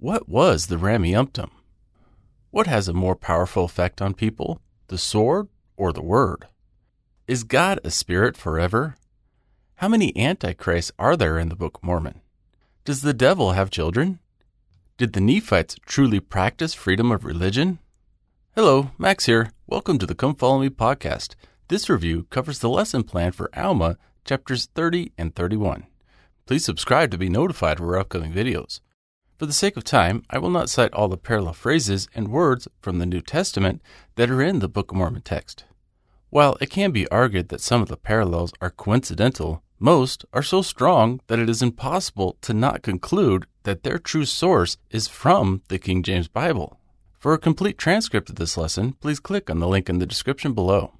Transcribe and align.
What 0.00 0.28
was 0.28 0.68
the 0.68 0.76
Rameumptom? 0.76 1.50
What 2.52 2.68
has 2.68 2.86
a 2.86 2.92
more 2.92 3.16
powerful 3.16 3.64
effect 3.64 4.00
on 4.00 4.14
people, 4.14 4.60
the 4.86 4.96
sword 4.96 5.48
or 5.76 5.92
the 5.92 6.04
word? 6.04 6.46
Is 7.26 7.42
God 7.42 7.80
a 7.82 7.90
spirit 7.90 8.36
forever? 8.36 8.94
How 9.74 9.88
many 9.88 10.16
antichrists 10.16 10.92
are 11.00 11.16
there 11.16 11.36
in 11.36 11.48
the 11.48 11.56
Book 11.56 11.78
of 11.78 11.82
Mormon? 11.82 12.20
Does 12.84 13.02
the 13.02 13.12
devil 13.12 13.54
have 13.54 13.72
children? 13.72 14.20
Did 14.98 15.14
the 15.14 15.20
Nephites 15.20 15.74
truly 15.84 16.20
practice 16.20 16.74
freedom 16.74 17.10
of 17.10 17.24
religion? 17.24 17.80
Hello, 18.54 18.92
Max 18.98 19.26
here. 19.26 19.50
Welcome 19.66 19.98
to 19.98 20.06
the 20.06 20.14
Come 20.14 20.36
Follow 20.36 20.60
Me 20.60 20.68
podcast. 20.68 21.34
This 21.66 21.90
review 21.90 22.28
covers 22.30 22.60
the 22.60 22.68
lesson 22.68 23.02
plan 23.02 23.32
for 23.32 23.50
Alma, 23.52 23.98
chapters 24.24 24.66
30 24.76 25.10
and 25.18 25.34
31. 25.34 25.88
Please 26.46 26.64
subscribe 26.64 27.10
to 27.10 27.18
be 27.18 27.28
notified 27.28 27.80
of 27.80 27.84
our 27.84 27.98
upcoming 27.98 28.32
videos. 28.32 28.78
For 29.38 29.46
the 29.46 29.52
sake 29.52 29.76
of 29.76 29.84
time, 29.84 30.24
I 30.30 30.38
will 30.38 30.50
not 30.50 30.68
cite 30.68 30.92
all 30.92 31.06
the 31.06 31.16
parallel 31.16 31.52
phrases 31.52 32.08
and 32.12 32.26
words 32.26 32.66
from 32.80 32.98
the 32.98 33.06
New 33.06 33.20
Testament 33.20 33.80
that 34.16 34.30
are 34.30 34.42
in 34.42 34.58
the 34.58 34.68
Book 34.68 34.90
of 34.90 34.96
Mormon 34.96 35.22
text. 35.22 35.64
While 36.28 36.58
it 36.60 36.70
can 36.70 36.90
be 36.90 37.06
argued 37.06 37.48
that 37.50 37.60
some 37.60 37.80
of 37.80 37.86
the 37.86 37.96
parallels 37.96 38.52
are 38.60 38.70
coincidental, 38.70 39.62
most 39.78 40.24
are 40.32 40.42
so 40.42 40.60
strong 40.60 41.20
that 41.28 41.38
it 41.38 41.48
is 41.48 41.62
impossible 41.62 42.36
to 42.40 42.52
not 42.52 42.82
conclude 42.82 43.46
that 43.62 43.84
their 43.84 44.00
true 44.00 44.24
source 44.24 44.76
is 44.90 45.06
from 45.06 45.62
the 45.68 45.78
King 45.78 46.02
James 46.02 46.26
Bible. 46.26 46.80
For 47.16 47.32
a 47.32 47.38
complete 47.38 47.78
transcript 47.78 48.28
of 48.30 48.36
this 48.36 48.56
lesson, 48.56 48.94
please 48.94 49.20
click 49.20 49.48
on 49.48 49.60
the 49.60 49.68
link 49.68 49.88
in 49.88 50.00
the 50.00 50.06
description 50.06 50.52
below. 50.52 50.94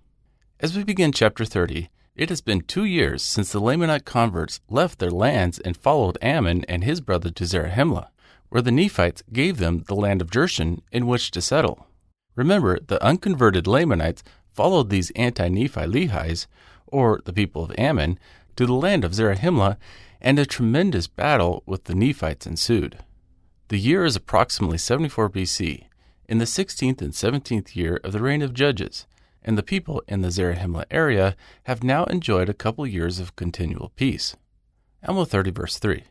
As 0.61 0.77
we 0.77 0.85
begin 0.85 1.11
chapter 1.11 1.45
30, 1.45 1.91
it 2.15 2.29
has 2.29 2.41
been 2.41 2.61
two 2.61 2.85
years 2.85 3.21
since 3.21 3.51
the 3.51 3.61
Lamanite 3.61 4.05
converts 4.05 4.61
left 4.71 5.01
their 5.01 5.11
lands 5.11 5.59
and 5.59 5.77
followed 5.77 6.19
Ammon 6.23 6.65
and 6.69 6.85
his 6.85 7.01
brother 7.01 7.31
to 7.31 7.45
Zarahemla 7.45 8.11
where 8.49 8.63
the 8.63 8.73
Nephites 8.73 9.23
gave 9.33 9.59
them 9.59 9.85
the 9.87 9.95
land 9.95 10.21
of 10.21 10.31
Jershon 10.31 10.81
in 10.93 11.07
which 11.07 11.31
to 11.33 11.41
settle. 11.41 11.87
Remember, 12.35 12.79
the 12.81 13.03
unconverted 13.05 13.67
Lamanites 13.67 14.23
followed 14.53 14.91
these 14.91 15.11
anti 15.13 15.49
Nephi 15.49 15.81
Lehis, 15.83 16.47
or 16.87 17.21
the 17.25 17.33
people 17.33 17.65
of 17.65 17.75
Ammon, 17.79 18.19
to 18.57 18.67
the 18.67 18.75
land 18.75 19.05
of 19.05 19.13
Zarahemla, 19.15 19.77
and 20.21 20.39
a 20.39 20.47
tremendous 20.47 21.07
battle 21.07 21.63
with 21.67 21.85
the 21.85 21.95
Nephites 21.95 22.47
ensued. 22.47 22.99
The 23.69 23.79
year 23.79 24.05
is 24.05 24.17
approximately 24.17 24.79
74 24.79 25.31
BC, 25.31 25.85
in 26.29 26.39
the 26.39 26.45
16th 26.45 27.01
and 27.01 27.13
17th 27.13 27.77
year 27.77 28.01
of 28.03 28.13
the 28.13 28.21
reign 28.21 28.43
of 28.43 28.55
Judges, 28.55 29.07
and 29.43 29.57
the 29.57 29.63
people 29.63 30.03
in 30.09 30.23
the 30.23 30.29
Zarahemla 30.29 30.85
area 30.91 31.37
have 31.65 31.83
now 31.83 32.05
enjoyed 32.05 32.49
a 32.49 32.55
couple 32.55 32.87
years 32.87 33.19
of 33.19 33.37
continual 33.37 33.93
peace. 33.97 34.37
Alma 35.07 35.25
30, 35.25 35.51
verse 35.53 35.79
3. 35.79 36.05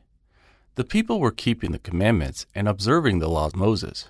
The 0.77 0.83
people 0.83 1.19
were 1.19 1.31
keeping 1.31 1.71
the 1.71 1.79
commandments 1.79 2.45
and 2.53 2.67
observing 2.67 3.17
the 3.17 3.27
law 3.27 3.47
of 3.47 3.55
Moses. 3.55 4.09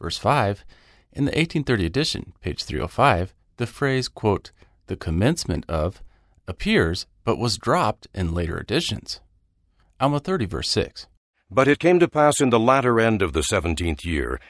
Verse 0.00 0.18
5 0.18 0.64
In 1.12 1.26
the 1.26 1.30
1830 1.30 1.86
edition, 1.86 2.32
page 2.40 2.64
305, 2.64 3.32
the 3.56 3.68
phrase, 3.68 4.08
quote, 4.08 4.50
the 4.88 4.96
commencement 4.96 5.64
of 5.68 6.02
appears 6.48 7.06
but 7.22 7.38
was 7.38 7.56
dropped 7.56 8.08
in 8.12 8.34
later 8.34 8.58
editions. 8.58 9.20
Alma 10.00 10.18
30, 10.18 10.46
verse 10.46 10.68
6. 10.70 11.06
But 11.52 11.68
it 11.68 11.78
came 11.78 12.00
to 12.00 12.08
pass 12.08 12.40
in 12.40 12.50
the 12.50 12.58
latter 12.58 12.98
end 12.98 13.22
of 13.22 13.32
the 13.32 13.44
seventeenth 13.44 14.04
year, 14.04 14.40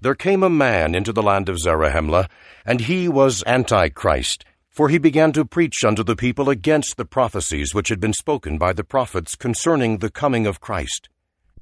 there 0.00 0.16
came 0.16 0.42
a 0.42 0.50
man 0.50 0.96
into 0.96 1.12
the 1.12 1.22
land 1.22 1.48
of 1.48 1.58
Zarahemla, 1.60 2.28
and 2.64 2.80
he 2.80 3.06
was 3.06 3.44
Antichrist, 3.46 4.44
for 4.80 4.88
he 4.88 4.96
began 4.96 5.30
to 5.30 5.44
preach 5.44 5.84
unto 5.84 6.02
the 6.02 6.16
people 6.16 6.48
against 6.48 6.96
the 6.96 7.04
prophecies 7.04 7.74
which 7.74 7.90
had 7.90 8.00
been 8.00 8.14
spoken 8.14 8.56
by 8.56 8.72
the 8.72 8.82
prophets 8.82 9.36
concerning 9.36 9.98
the 9.98 10.08
coming 10.08 10.46
of 10.46 10.58
Christ. 10.58 11.10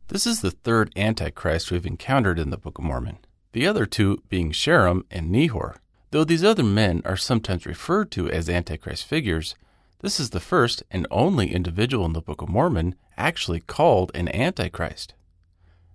This 0.07 0.25
is 0.25 0.41
the 0.41 0.53
third 0.53 0.93
Antichrist 0.95 1.73
we've 1.73 1.85
encountered 1.85 2.39
in 2.39 2.51
the 2.51 2.57
Book 2.57 2.79
of 2.79 2.85
Mormon, 2.85 3.19
the 3.51 3.67
other 3.67 3.87
two 3.87 4.23
being 4.29 4.53
Sherem 4.53 5.03
and 5.11 5.35
Nehor. 5.35 5.79
Though 6.13 6.23
these 6.23 6.45
other 6.45 6.63
men 6.63 7.03
are 7.05 7.17
sometimes 7.17 7.67
referred 7.67 8.13
to 8.13 8.31
as 8.31 8.49
Antichrist 8.49 9.05
figures, 9.05 9.57
this 9.99 10.21
is 10.21 10.31
the 10.31 10.39
first 10.39 10.85
and 10.89 11.05
only 11.11 11.53
individual 11.53 12.07
in 12.07 12.13
the 12.13 12.21
Book 12.21 12.41
of 12.41 12.49
Mormon 12.49 12.95
actually 13.17 13.59
called 13.59 14.13
an 14.15 14.29
Antichrist. 14.29 15.15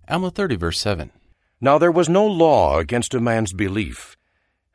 Alma 0.09 0.30
30, 0.30 0.58
verse 0.58 0.81
7. 0.81 1.09
Now 1.62 1.78
there 1.78 1.90
was 1.90 2.09
no 2.09 2.28
law 2.28 2.80
against 2.80 3.14
a 3.14 3.22
man's 3.22 3.53
belief 3.53 4.18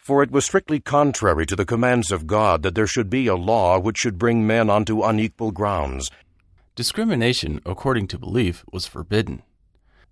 for 0.09 0.23
it 0.23 0.31
was 0.31 0.47
strictly 0.47 0.81
contrary 0.81 1.45
to 1.45 1.55
the 1.55 1.67
commands 1.67 2.11
of 2.11 2.27
God 2.27 2.63
that 2.63 2.75
there 2.75 2.87
should 2.87 3.11
be 3.11 3.27
a 3.27 3.37
law 3.37 3.79
which 3.79 3.99
should 3.99 4.17
bring 4.17 4.47
men 4.47 4.71
onto 4.71 5.03
unequal 5.03 5.51
grounds. 5.51 6.11
Discrimination, 6.75 7.61
according 7.67 8.07
to 8.09 8.19
belief, 8.19 8.65
was 8.73 8.87
forbidden. 8.87 9.43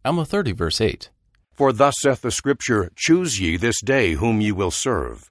Alma 0.05 0.27
30, 0.27 0.53
verse 0.53 0.83
8. 0.83 1.09
For 1.55 1.73
thus 1.73 1.95
saith 1.99 2.21
the 2.21 2.31
Scripture, 2.31 2.91
Choose 2.95 3.41
ye 3.41 3.56
this 3.56 3.81
day 3.81 4.12
whom 4.12 4.43
ye 4.43 4.53
will 4.53 4.71
serve. 4.71 5.31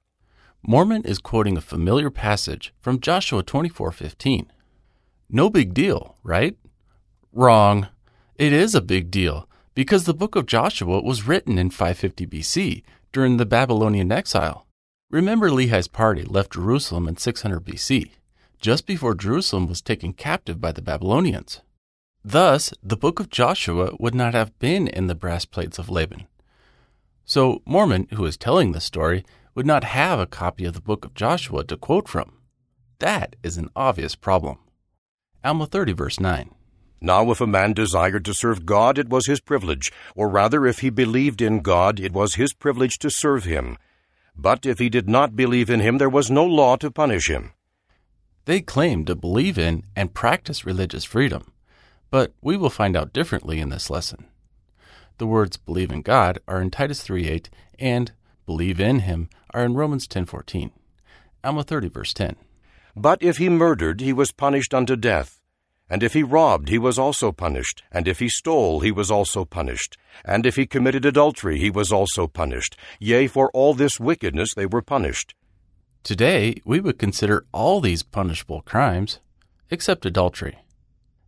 Mormon 0.63 1.03
is 1.05 1.19
quoting 1.19 1.57
a 1.57 1.61
familiar 1.61 2.09
passage 2.09 2.73
from 2.79 2.99
Joshua 2.99 3.43
24:15. 3.43 4.47
No 5.29 5.51
big 5.51 5.75
deal, 5.75 6.15
right? 6.23 6.57
Wrong. 7.31 7.89
It 8.33 8.51
is 8.51 8.73
a 8.73 8.81
big 8.81 9.11
deal 9.11 9.47
because 9.75 10.05
the 10.05 10.15
book 10.15 10.35
of 10.35 10.47
Joshua 10.47 11.03
was 11.03 11.27
written 11.27 11.59
in 11.59 11.69
550 11.69 12.25
BC 12.25 12.83
during 13.15 13.37
the 13.37 13.45
Babylonian 13.45 14.11
exile. 14.11 14.67
Remember, 15.09 15.49
Lehi's 15.49 15.87
party 15.87 16.23
left 16.23 16.51
Jerusalem 16.51 17.07
in 17.07 17.15
600 17.15 17.63
BC, 17.63 18.11
just 18.59 18.85
before 18.85 19.15
Jerusalem 19.15 19.67
was 19.67 19.81
taken 19.81 20.11
captive 20.11 20.59
by 20.59 20.73
the 20.73 20.81
Babylonians. 20.81 21.61
Thus, 22.25 22.73
the 22.83 22.97
book 22.97 23.21
of 23.21 23.29
Joshua 23.29 23.95
would 24.01 24.13
not 24.13 24.33
have 24.33 24.59
been 24.59 24.89
in 24.89 25.07
the 25.07 25.15
brass 25.15 25.45
plates 25.45 25.79
of 25.79 25.89
Laban. 25.89 26.27
So, 27.23 27.61
Mormon, 27.65 28.09
who 28.15 28.25
is 28.25 28.35
telling 28.35 28.73
the 28.73 28.81
story, 28.81 29.23
would 29.55 29.65
not 29.65 29.85
have 29.85 30.19
a 30.19 30.27
copy 30.27 30.65
of 30.65 30.73
the 30.73 30.81
book 30.81 31.05
of 31.05 31.13
Joshua 31.13 31.63
to 31.63 31.77
quote 31.77 32.09
from. 32.09 32.33
That 32.99 33.37
is 33.43 33.55
an 33.55 33.69
obvious 33.77 34.15
problem. 34.15 34.57
Alma 35.41 35.67
30, 35.67 35.93
verse 35.93 36.19
9. 36.19 36.53
Now, 37.05 37.29
if 37.29 37.39
a 37.39 37.45
man 37.45 37.73
desired 37.73 38.25
to 38.25 38.33
serve 38.33 38.65
God, 38.65 38.97
it 38.97 39.09
was 39.09 39.27
his 39.27 39.39
privilege, 39.39 39.91
or 40.15 40.27
rather, 40.27 40.65
if 40.65 40.79
he 40.79 40.89
believed 40.89 41.39
in 41.39 41.59
God, 41.59 41.99
it 41.99 42.11
was 42.11 42.33
his 42.33 42.51
privilege 42.51 42.97
to 42.97 43.11
serve 43.11 43.43
him. 43.43 43.77
But 44.35 44.65
if 44.65 44.79
he 44.79 44.89
did 44.89 45.07
not 45.07 45.35
believe 45.35 45.69
in 45.69 45.81
him, 45.81 45.99
there 45.99 46.09
was 46.09 46.31
no 46.31 46.43
law 46.43 46.77
to 46.77 46.89
punish 46.89 47.29
him. 47.29 47.53
They 48.45 48.59
claim 48.59 49.05
to 49.05 49.13
believe 49.13 49.59
in 49.59 49.83
and 49.95 50.15
practice 50.15 50.65
religious 50.65 51.03
freedom, 51.03 51.53
but 52.09 52.33
we 52.41 52.57
will 52.57 52.71
find 52.71 52.97
out 52.97 53.13
differently 53.13 53.59
in 53.59 53.69
this 53.69 53.91
lesson. 53.91 54.25
The 55.19 55.27
words 55.27 55.57
believe 55.57 55.91
in 55.91 56.01
God 56.01 56.39
are 56.47 56.59
in 56.59 56.71
Titus 56.71 57.03
3:8 57.03 57.51
and 57.77 58.13
believe 58.47 58.79
in 58.79 59.01
him 59.01 59.29
are 59.53 59.63
in 59.63 59.75
Romans 59.75 60.07
10:14. 60.07 60.71
Alma 61.43 61.61
30 61.61 61.87
verse 61.87 62.15
10. 62.15 62.35
But 62.95 63.21
if 63.21 63.37
he 63.37 63.47
murdered, 63.47 64.01
he 64.01 64.11
was 64.11 64.31
punished 64.31 64.73
unto 64.73 64.95
death. 64.95 65.39
And 65.89 66.01
if 66.01 66.13
he 66.13 66.23
robbed, 66.23 66.69
he 66.69 66.77
was 66.77 66.97
also 66.97 67.31
punished. 67.31 67.83
And 67.91 68.07
if 68.07 68.19
he 68.19 68.29
stole, 68.29 68.79
he 68.79 68.91
was 68.91 69.11
also 69.11 69.45
punished. 69.45 69.97
And 70.23 70.45
if 70.45 70.55
he 70.55 70.65
committed 70.65 71.05
adultery, 71.05 71.59
he 71.59 71.69
was 71.69 71.91
also 71.91 72.27
punished. 72.27 72.75
Yea, 72.99 73.27
for 73.27 73.51
all 73.51 73.73
this 73.73 73.99
wickedness 73.99 74.53
they 74.53 74.65
were 74.65 74.81
punished. 74.81 75.35
Today, 76.03 76.61
we 76.65 76.79
would 76.79 76.99
consider 76.99 77.45
all 77.51 77.81
these 77.81 78.03
punishable 78.03 78.61
crimes, 78.61 79.19
except 79.69 80.05
adultery. 80.05 80.59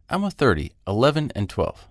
Alma 0.10 0.32
30, 0.32 0.72
11 0.88 1.32
and 1.36 1.50
12. 1.50 1.88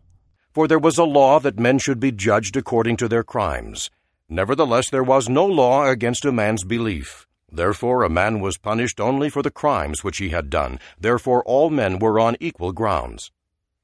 For 0.52 0.66
there 0.66 0.78
was 0.78 0.96
a 0.96 1.04
law 1.04 1.38
that 1.40 1.58
men 1.58 1.78
should 1.78 2.00
be 2.00 2.12
judged 2.12 2.56
according 2.56 2.96
to 2.98 3.08
their 3.08 3.22
crimes. 3.22 3.90
Nevertheless, 4.28 4.90
there 4.90 5.04
was 5.04 5.28
no 5.28 5.44
law 5.44 5.86
against 5.86 6.24
a 6.24 6.32
man's 6.32 6.64
belief. 6.64 7.26
Therefore 7.56 8.04
a 8.04 8.10
man 8.10 8.40
was 8.40 8.58
punished 8.58 9.00
only 9.00 9.30
for 9.30 9.42
the 9.42 9.50
crimes 9.50 10.04
which 10.04 10.18
he 10.18 10.28
had 10.28 10.50
done. 10.50 10.78
Therefore 11.00 11.42
all 11.44 11.70
men 11.70 11.98
were 11.98 12.20
on 12.20 12.36
equal 12.38 12.72
grounds. 12.72 13.32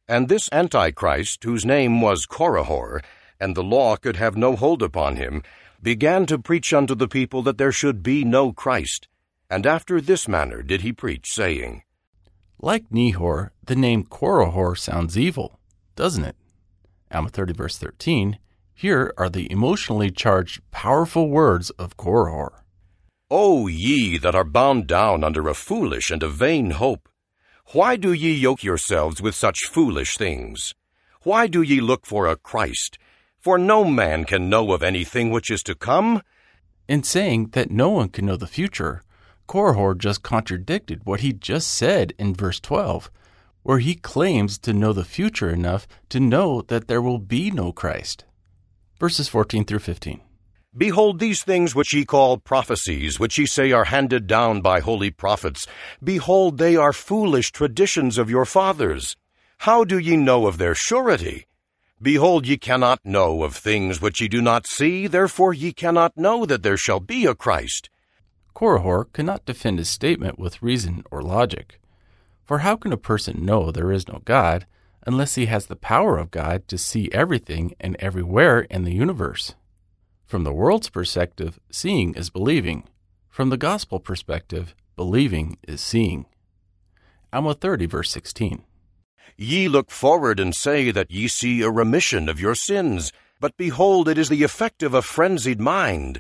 And 0.06 0.28
this 0.28 0.48
Antichrist, 0.52 1.42
whose 1.44 1.64
name 1.64 2.00
was 2.00 2.26
Korihor, 2.26 3.02
and 3.40 3.56
the 3.56 3.62
law 3.62 3.96
could 3.96 4.16
have 4.16 4.36
no 4.36 4.56
hold 4.56 4.82
upon 4.82 5.16
him, 5.16 5.42
began 5.82 6.26
to 6.26 6.38
preach 6.38 6.72
unto 6.72 6.94
the 6.94 7.08
people 7.08 7.42
that 7.42 7.58
there 7.58 7.72
should 7.72 8.02
be 8.02 8.24
no 8.24 8.52
Christ. 8.52 9.08
And 9.48 9.66
after 9.66 10.00
this 10.00 10.28
manner 10.28 10.62
did 10.62 10.82
he 10.82 10.92
preach, 10.92 11.32
saying, 11.32 11.82
Like 12.60 12.90
Nehor, 12.90 13.50
the 13.64 13.76
name 13.76 14.04
Korihor 14.04 14.76
sounds 14.76 15.18
evil, 15.18 15.58
doesn't 15.96 16.24
it? 16.24 16.36
Alma 17.10 17.30
30, 17.30 17.52
verse 17.54 17.78
13. 17.78 18.38
Here 18.74 19.12
are 19.16 19.28
the 19.28 19.50
emotionally 19.50 20.10
charged, 20.10 20.60
powerful 20.70 21.28
words 21.28 21.70
of 21.70 21.96
Korihor. 21.96 22.61
O 23.34 23.66
ye 23.66 24.18
that 24.18 24.34
are 24.34 24.44
bound 24.44 24.86
down 24.86 25.24
under 25.24 25.48
a 25.48 25.54
foolish 25.54 26.10
and 26.10 26.22
a 26.22 26.28
vain 26.28 26.72
hope, 26.72 27.08
why 27.72 27.96
do 27.96 28.12
ye 28.12 28.30
yoke 28.30 28.62
yourselves 28.62 29.22
with 29.22 29.34
such 29.34 29.70
foolish 29.70 30.18
things? 30.18 30.74
Why 31.22 31.46
do 31.46 31.62
ye 31.62 31.80
look 31.80 32.04
for 32.04 32.26
a 32.26 32.36
Christ? 32.36 32.98
For 33.38 33.56
no 33.56 33.84
man 33.84 34.26
can 34.26 34.50
know 34.50 34.72
of 34.72 34.82
anything 34.82 35.30
which 35.30 35.50
is 35.50 35.62
to 35.62 35.74
come. 35.74 36.20
In 36.86 37.02
saying 37.02 37.52
that 37.52 37.70
no 37.70 37.88
one 37.88 38.10
can 38.10 38.26
know 38.26 38.36
the 38.36 38.46
future, 38.46 39.02
Korihor 39.48 39.96
just 39.96 40.22
contradicted 40.22 41.06
what 41.06 41.20
he 41.20 41.32
just 41.32 41.68
said 41.68 42.12
in 42.18 42.34
verse 42.34 42.60
12, 42.60 43.10
where 43.62 43.78
he 43.78 43.94
claims 43.94 44.58
to 44.58 44.74
know 44.74 44.92
the 44.92 45.04
future 45.04 45.48
enough 45.48 45.88
to 46.10 46.20
know 46.20 46.60
that 46.68 46.86
there 46.86 47.00
will 47.00 47.18
be 47.18 47.50
no 47.50 47.72
Christ. 47.72 48.26
Verses 49.00 49.26
14 49.26 49.64
through 49.64 49.78
15. 49.78 50.20
Behold, 50.74 51.18
these 51.18 51.42
things 51.42 51.74
which 51.74 51.92
ye 51.92 52.06
call 52.06 52.38
prophecies, 52.38 53.20
which 53.20 53.36
ye 53.36 53.44
say 53.44 53.72
are 53.72 53.84
handed 53.84 54.26
down 54.26 54.62
by 54.62 54.80
holy 54.80 55.10
prophets, 55.10 55.66
behold, 56.02 56.56
they 56.56 56.76
are 56.76 56.94
foolish 56.94 57.52
traditions 57.52 58.16
of 58.16 58.30
your 58.30 58.46
fathers. 58.46 59.14
How 59.58 59.84
do 59.84 59.98
ye 59.98 60.16
know 60.16 60.46
of 60.46 60.56
their 60.56 60.74
surety? 60.74 61.44
Behold, 62.00 62.46
ye 62.46 62.56
cannot 62.56 63.04
know 63.04 63.44
of 63.44 63.54
things 63.54 64.00
which 64.00 64.22
ye 64.22 64.28
do 64.28 64.40
not 64.40 64.66
see, 64.66 65.06
therefore 65.06 65.52
ye 65.52 65.74
cannot 65.74 66.16
know 66.16 66.46
that 66.46 66.62
there 66.62 66.78
shall 66.78 67.00
be 67.00 67.26
a 67.26 67.34
Christ. 67.34 67.90
Korihor 68.54 69.12
cannot 69.12 69.44
defend 69.44 69.78
his 69.78 69.90
statement 69.90 70.38
with 70.38 70.62
reason 70.62 71.04
or 71.10 71.20
logic. 71.20 71.80
For 72.44 72.60
how 72.60 72.76
can 72.76 72.92
a 72.92 72.96
person 72.96 73.44
know 73.44 73.70
there 73.70 73.92
is 73.92 74.08
no 74.08 74.22
God 74.24 74.66
unless 75.06 75.34
he 75.34 75.46
has 75.46 75.66
the 75.66 75.76
power 75.76 76.16
of 76.16 76.30
God 76.30 76.66
to 76.68 76.78
see 76.78 77.10
everything 77.12 77.74
and 77.78 77.94
everywhere 78.00 78.60
in 78.60 78.84
the 78.84 78.94
universe? 78.94 79.54
From 80.32 80.44
the 80.44 80.52
world's 80.54 80.88
perspective, 80.88 81.60
seeing 81.70 82.14
is 82.14 82.30
believing. 82.30 82.84
From 83.28 83.50
the 83.50 83.58
gospel 83.58 84.00
perspective, 84.00 84.74
believing 84.96 85.58
is 85.68 85.82
seeing. 85.82 86.24
Alma 87.34 87.52
30, 87.52 87.84
verse 87.84 88.10
16. 88.12 88.64
Ye 89.36 89.68
look 89.68 89.90
forward 89.90 90.40
and 90.40 90.54
say 90.54 90.90
that 90.90 91.10
ye 91.10 91.28
see 91.28 91.60
a 91.60 91.68
remission 91.68 92.30
of 92.30 92.40
your 92.40 92.54
sins, 92.54 93.12
but 93.40 93.58
behold, 93.58 94.08
it 94.08 94.16
is 94.16 94.30
the 94.30 94.42
effect 94.42 94.82
of 94.82 94.94
a 94.94 95.02
frenzied 95.02 95.60
mind. 95.60 96.18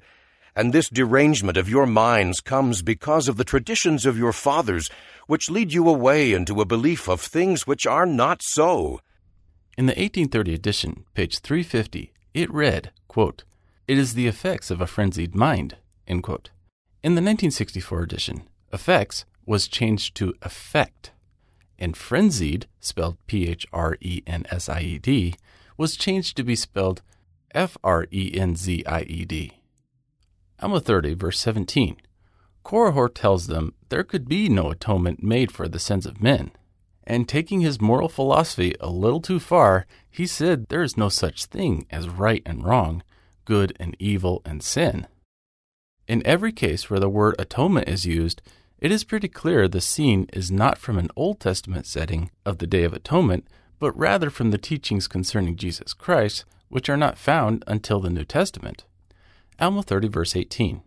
And 0.54 0.74
this 0.74 0.90
derangement 0.90 1.56
of 1.56 1.70
your 1.70 1.86
minds 1.86 2.40
comes 2.40 2.82
because 2.82 3.28
of 3.28 3.38
the 3.38 3.44
traditions 3.44 4.04
of 4.04 4.18
your 4.18 4.34
fathers, 4.34 4.90
which 5.26 5.48
lead 5.48 5.72
you 5.72 5.88
away 5.88 6.34
into 6.34 6.60
a 6.60 6.66
belief 6.66 7.08
of 7.08 7.22
things 7.22 7.66
which 7.66 7.86
are 7.86 8.04
not 8.04 8.42
so. 8.42 9.00
In 9.78 9.86
the 9.86 9.92
1830 9.92 10.52
edition, 10.52 11.06
page 11.14 11.38
350, 11.38 12.12
it 12.34 12.52
read, 12.52 12.90
quote, 13.08 13.44
It 13.88 13.98
is 13.98 14.14
the 14.14 14.28
effects 14.28 14.70
of 14.70 14.80
a 14.80 14.86
frenzied 14.86 15.34
mind. 15.34 15.76
In 16.06 16.20
the 16.22 17.22
1964 17.22 18.02
edition, 18.02 18.42
effects 18.72 19.24
was 19.44 19.66
changed 19.66 20.14
to 20.16 20.34
effect, 20.42 21.10
and 21.78 21.96
frenzied, 21.96 22.66
spelled 22.78 23.16
P 23.26 23.48
H 23.48 23.66
R 23.72 23.96
E 24.00 24.22
N 24.26 24.44
S 24.50 24.68
I 24.68 24.80
E 24.80 24.98
D, 24.98 25.34
was 25.76 25.96
changed 25.96 26.36
to 26.36 26.44
be 26.44 26.54
spelled 26.54 27.02
F 27.54 27.76
R 27.82 28.06
E 28.12 28.32
N 28.34 28.54
Z 28.54 28.84
I 28.86 29.00
E 29.02 29.24
D. 29.24 29.62
Alma 30.60 30.80
30, 30.80 31.14
verse 31.14 31.40
17. 31.40 31.96
Korihor 32.64 33.12
tells 33.12 33.48
them 33.48 33.74
there 33.88 34.04
could 34.04 34.28
be 34.28 34.48
no 34.48 34.70
atonement 34.70 35.24
made 35.24 35.50
for 35.50 35.66
the 35.68 35.80
sins 35.80 36.06
of 36.06 36.22
men. 36.22 36.52
And 37.04 37.28
taking 37.28 37.62
his 37.62 37.80
moral 37.80 38.08
philosophy 38.08 38.76
a 38.78 38.88
little 38.88 39.20
too 39.20 39.40
far, 39.40 39.86
he 40.08 40.24
said 40.24 40.68
there 40.68 40.84
is 40.84 40.96
no 40.96 41.08
such 41.08 41.46
thing 41.46 41.86
as 41.90 42.08
right 42.08 42.42
and 42.46 42.64
wrong, 42.64 43.02
good 43.44 43.76
and 43.78 43.96
evil 43.98 44.42
and 44.44 44.62
sin. 44.62 45.06
In 46.08 46.26
every 46.26 46.52
case 46.52 46.90
where 46.90 47.00
the 47.00 47.08
word 47.08 47.34
atonement 47.38 47.88
is 47.88 48.04
used, 48.04 48.42
it 48.78 48.90
is 48.90 49.04
pretty 49.04 49.28
clear 49.28 49.68
the 49.68 49.80
scene 49.80 50.28
is 50.32 50.50
not 50.50 50.76
from 50.76 50.98
an 50.98 51.08
Old 51.14 51.38
Testament 51.38 51.86
setting 51.86 52.30
of 52.44 52.58
the 52.58 52.66
Day 52.66 52.82
of 52.82 52.92
Atonement, 52.92 53.46
but 53.78 53.96
rather 53.96 54.28
from 54.28 54.50
the 54.50 54.58
teachings 54.58 55.06
concerning 55.06 55.56
Jesus 55.56 55.92
Christ, 55.92 56.44
which 56.68 56.88
are 56.88 56.96
not 56.96 57.18
found 57.18 57.62
until 57.66 58.00
the 58.00 58.10
New 58.10 58.24
Testament. 58.24 58.84
Alma 59.60 59.82
30, 59.82 60.08
verse 60.08 60.34
18. 60.34 60.82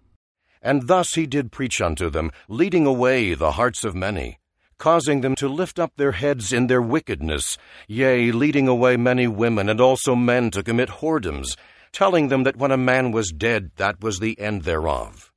And 0.62 0.88
thus 0.88 1.14
he 1.14 1.26
did 1.26 1.52
preach 1.52 1.80
unto 1.80 2.10
them, 2.10 2.32
leading 2.50 2.86
away 2.86 3.34
the 3.34 3.54
hearts 3.54 3.84
of 3.84 3.96
many, 3.96 4.40
causing 4.78 5.22
them 5.22 5.36
to 5.36 5.48
lift 5.48 5.80
up 5.80 5.94
their 5.96 6.14
heads 6.14 6.52
in 6.52 6.68
their 6.68 6.82
wickedness, 6.82 7.58
yea, 7.88 8.32
leading 8.32 8.68
away 8.68 8.98
many 8.98 9.28
women 9.28 9.70
and 9.70 9.80
also 9.80 10.16
men 10.16 10.52
to 10.52 10.64
commit 10.64 10.90
whoredoms, 10.90 11.56
telling 11.96 12.28
them 12.28 12.44
that 12.44 12.58
when 12.58 12.72
a 12.72 12.78
man 12.78 13.10
was 13.14 13.32
dead, 13.32 13.72
that 13.78 14.02
was 14.02 14.20
the 14.20 14.38
end 14.38 14.64
thereof. 14.64 15.32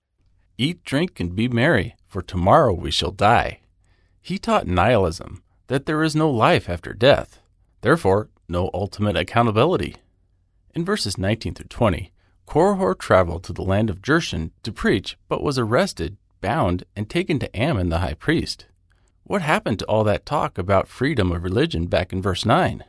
Eat, 0.58 0.82
drink, 0.82 1.20
and 1.20 1.37
be 1.37 1.46
merry, 1.46 1.94
for 2.08 2.20
tomorrow 2.20 2.75
we 2.75 2.90
shall 2.90 3.12
die. 3.12 3.60
He 4.20 4.38
taught 4.38 4.66
nihilism, 4.66 5.44
that 5.69 5.87
there 5.87 6.02
is 6.02 6.16
no 6.16 6.28
life 6.28 6.69
after 6.69 6.93
death, 6.93 7.38
therefore, 7.82 8.28
no 8.49 8.70
ultimate 8.75 9.16
accountability. 9.16 9.94
In 10.75 10.84
verses 10.84 11.16
19 11.16 11.55
through 11.55 11.69
20, 11.69 12.10
Korihor 12.44 12.99
traveled 12.99 13.44
to 13.44 13.52
the 13.52 13.62
land 13.62 13.88
of 13.88 14.02
Jershon 14.02 14.50
to 14.64 14.72
preach, 14.72 15.16
but 15.28 15.44
was 15.44 15.61
arrested, 15.61 16.16
bound, 16.40 16.82
and 16.96 17.08
taken 17.08 17.38
to 17.38 17.56
Ammon 17.56 17.88
the 17.88 17.99
high 17.99 18.14
priest. 18.14 18.66
What 19.22 19.43
happened 19.43 19.78
to 19.78 19.84
all 19.84 20.02
that 20.04 20.26
talk 20.26 20.58
about 20.58 20.88
freedom 20.88 21.31
of 21.31 21.44
religion 21.44 21.87
back 21.87 22.12
in 22.12 22.20
verse 22.20 22.44
9? 22.44 22.82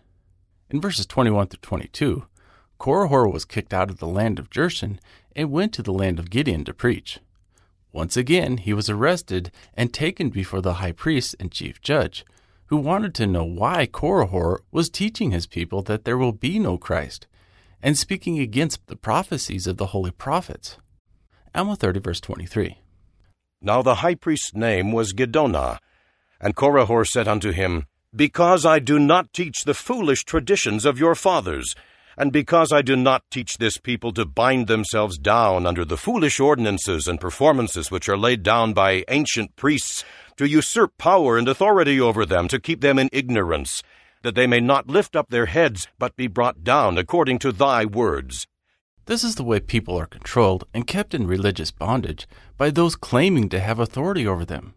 In 0.71 0.81
verses 0.81 1.05
21 1.05 1.49
through 1.49 1.59
22, 1.61 2.25
Korihor 2.79 3.31
was 3.31 3.45
kicked 3.45 3.73
out 3.73 3.89
of 3.89 3.99
the 3.99 4.07
land 4.07 4.39
of 4.39 4.49
Jershon 4.49 4.99
and 5.35 5.51
went 5.51 5.73
to 5.73 5.83
the 5.83 5.93
land 5.93 6.17
of 6.17 6.29
Gideon 6.29 6.63
to 6.65 6.73
preach. 6.73 7.19
Once 7.91 8.15
again, 8.15 8.57
he 8.57 8.73
was 8.73 8.89
arrested 8.89 9.51
and 9.73 9.93
taken 9.93 10.29
before 10.29 10.61
the 10.61 10.75
high 10.75 10.91
priest 10.91 11.35
and 11.39 11.51
chief 11.51 11.81
judge, 11.81 12.25
who 12.67 12.77
wanted 12.77 13.15
to 13.15 13.27
know 13.27 13.43
why 13.43 13.87
Korihor 13.87 14.59
was 14.71 14.89
teaching 14.89 15.31
his 15.31 15.47
people 15.47 15.81
that 15.83 16.05
there 16.05 16.17
will 16.17 16.31
be 16.31 16.59
no 16.59 16.77
Christ 16.77 17.27
and 17.81 17.97
speaking 17.97 18.39
against 18.39 18.85
the 18.87 18.95
prophecies 18.95 19.67
of 19.67 19.77
the 19.77 19.87
holy 19.87 20.11
prophets. 20.11 20.77
Alma 21.55 21.75
30, 21.75 21.99
verse 21.99 22.19
23. 22.19 22.77
Now 23.61 23.81
the 23.81 23.95
high 23.95 24.15
priest's 24.15 24.53
name 24.53 24.91
was 24.91 25.13
Giddonah. 25.13 25.79
And 26.39 26.55
Korihor 26.55 27.05
said 27.07 27.27
unto 27.27 27.51
him, 27.51 27.85
Because 28.15 28.65
I 28.65 28.79
do 28.79 28.99
not 28.99 29.33
teach 29.33 29.63
the 29.63 29.73
foolish 29.73 30.23
traditions 30.23 30.85
of 30.85 30.99
your 30.99 31.15
fathers, 31.15 31.75
and 32.19 32.33
because 32.33 32.73
I 32.73 32.81
do 32.81 32.97
not 32.97 33.23
teach 33.31 33.57
this 33.57 33.77
people 33.77 34.11
to 34.11 34.25
bind 34.25 34.67
themselves 34.67 35.17
down 35.17 35.65
under 35.65 35.85
the 35.85 35.95
foolish 35.95 36.37
ordinances 36.37 37.07
and 37.07 37.19
performances 37.19 37.89
which 37.89 38.09
are 38.09 38.17
laid 38.17 38.43
down 38.43 38.73
by 38.73 39.05
ancient 39.07 39.55
priests, 39.55 40.03
to 40.35 40.45
usurp 40.45 40.97
power 40.97 41.37
and 41.37 41.47
authority 41.47 41.99
over 41.99 42.25
them, 42.25 42.49
to 42.49 42.59
keep 42.59 42.81
them 42.81 42.99
in 42.99 43.09
ignorance, 43.13 43.81
that 44.21 44.35
they 44.35 44.47
may 44.47 44.59
not 44.59 44.89
lift 44.89 45.15
up 45.15 45.29
their 45.29 45.45
heads, 45.45 45.87
but 45.97 46.17
be 46.17 46.27
brought 46.27 46.61
down 46.61 46.97
according 46.97 47.39
to 47.39 47.53
thy 47.53 47.85
words. 47.85 48.45
This 49.05 49.23
is 49.23 49.35
the 49.35 49.43
way 49.45 49.61
people 49.61 49.97
are 49.97 50.05
controlled 50.05 50.65
and 50.73 50.85
kept 50.85 51.13
in 51.13 51.25
religious 51.25 51.71
bondage 51.71 52.27
by 52.57 52.69
those 52.69 52.97
claiming 52.97 53.47
to 53.47 53.61
have 53.61 53.79
authority 53.79 54.27
over 54.27 54.43
them. 54.43 54.73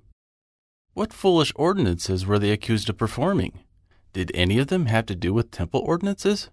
What 0.94 1.12
foolish 1.12 1.52
ordinances 1.56 2.24
were 2.24 2.38
they 2.38 2.50
accused 2.52 2.88
of 2.88 2.96
performing? 2.96 3.64
Did 4.12 4.30
any 4.32 4.58
of 4.58 4.68
them 4.68 4.86
have 4.86 5.06
to 5.06 5.16
do 5.16 5.34
with 5.34 5.50
temple 5.50 5.80
ordinances? 5.84 6.48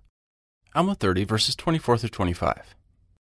Alma 0.75 0.93
30, 0.93 1.23
verses 1.23 1.55
24 1.55 1.97
through 1.97 2.09
25. 2.09 2.75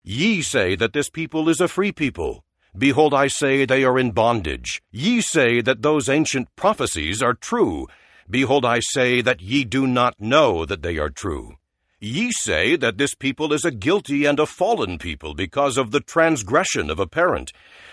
Ye 0.06 0.42
say 0.42 0.76
that 0.76 0.94
this 0.94 1.10
people 1.10 1.50
is 1.50 1.60
a 1.60 1.68
free 1.68 1.92
people. 1.92 2.46
Behold, 2.78 3.14
I 3.14 3.28
say 3.28 3.66
they 3.66 3.84
are 3.84 4.00
in 4.00 4.12
bondage. 4.12 4.82
Ye 4.92 5.20
say 5.20 5.60
that 5.60 5.82
those 5.82 6.08
ancient 6.08 6.48
prophecies 6.56 7.22
are 7.22 7.34
true. 7.34 7.88
Behold, 8.30 8.64
I 8.64 8.80
say 8.80 9.20
that 9.22 9.42
ye 9.42 9.66
do 9.66 9.86
not 9.86 10.20
know 10.20 10.66
that 10.66 10.82
they 10.82 10.98
are 10.98 11.10
true. 11.10 11.56
Ye 12.00 12.32
say 12.32 12.78
that 12.78 12.98
this 12.98 13.14
people 13.14 13.52
is 13.52 13.66
a 13.66 13.72
guilty 13.72 14.24
and 14.24 14.40
a 14.40 14.46
fallen 14.46 14.98
people 14.98 15.34
because 15.34 15.78
of 15.78 15.92
the 15.92 16.00
transgression 16.00 16.90
of 16.90 17.00
a 17.00 17.08
parent. 17.08 17.52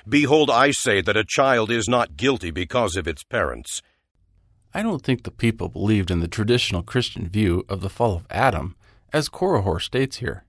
Behold, 0.09 0.51
I 0.51 0.71
say 0.71 1.01
that 1.01 1.17
a 1.17 1.25
child 1.27 1.71
is 1.71 1.89
not 1.89 2.17
guilty 2.17 2.53
because 2.53 2.95
of 2.95 3.09
its 3.09 3.25
parents. 3.25 3.83
I 4.73 4.83
don't 4.83 5.03
think 5.03 5.25
the 5.25 5.31
people 5.33 5.69
believed 5.69 6.13
in 6.13 6.21
the 6.21 6.29
traditional 6.29 6.83
Christian 6.83 7.29
view 7.29 7.65
of 7.69 7.81
the 7.81 7.91
fall 7.91 8.15
of 8.15 8.27
Adam, 8.31 8.77
as 9.12 9.28
Korihor 9.28 9.81
states 9.81 10.16
here. 10.16 10.45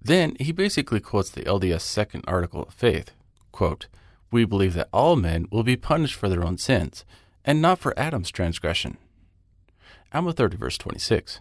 Then 0.00 0.36
he 0.40 0.52
basically 0.52 1.00
quotes 1.00 1.30
the 1.30 1.42
LDS 1.42 1.82
Second 1.82 2.24
Article 2.26 2.62
of 2.62 2.74
Faith 2.74 3.12
quote, 3.52 3.88
We 4.30 4.44
believe 4.44 4.74
that 4.74 4.88
all 4.92 5.16
men 5.16 5.46
will 5.50 5.62
be 5.62 5.76
punished 5.76 6.14
for 6.14 6.28
their 6.28 6.44
own 6.44 6.56
sins, 6.56 7.04
and 7.44 7.60
not 7.60 7.78
for 7.78 7.98
Adam's 7.98 8.30
transgression. 8.30 8.96
Alma 10.12 10.32
30, 10.32 10.56
verse 10.56 10.78
26. 10.78 11.40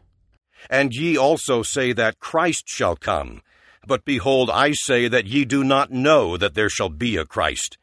And 0.69 0.93
ye 0.93 1.17
also 1.17 1.63
say 1.63 1.93
that 1.93 2.19
Christ 2.19 2.65
shall 2.67 2.95
come. 2.95 3.41
But 3.87 4.05
behold, 4.05 4.49
I 4.49 4.73
say 4.73 5.07
that 5.07 5.25
ye 5.25 5.45
do 5.45 5.63
not 5.63 5.91
know 5.91 6.37
that 6.37 6.53
there 6.53 6.69
shall 6.69 6.89
be 6.89 7.15
a 7.15 7.25
Christ. 7.25 7.77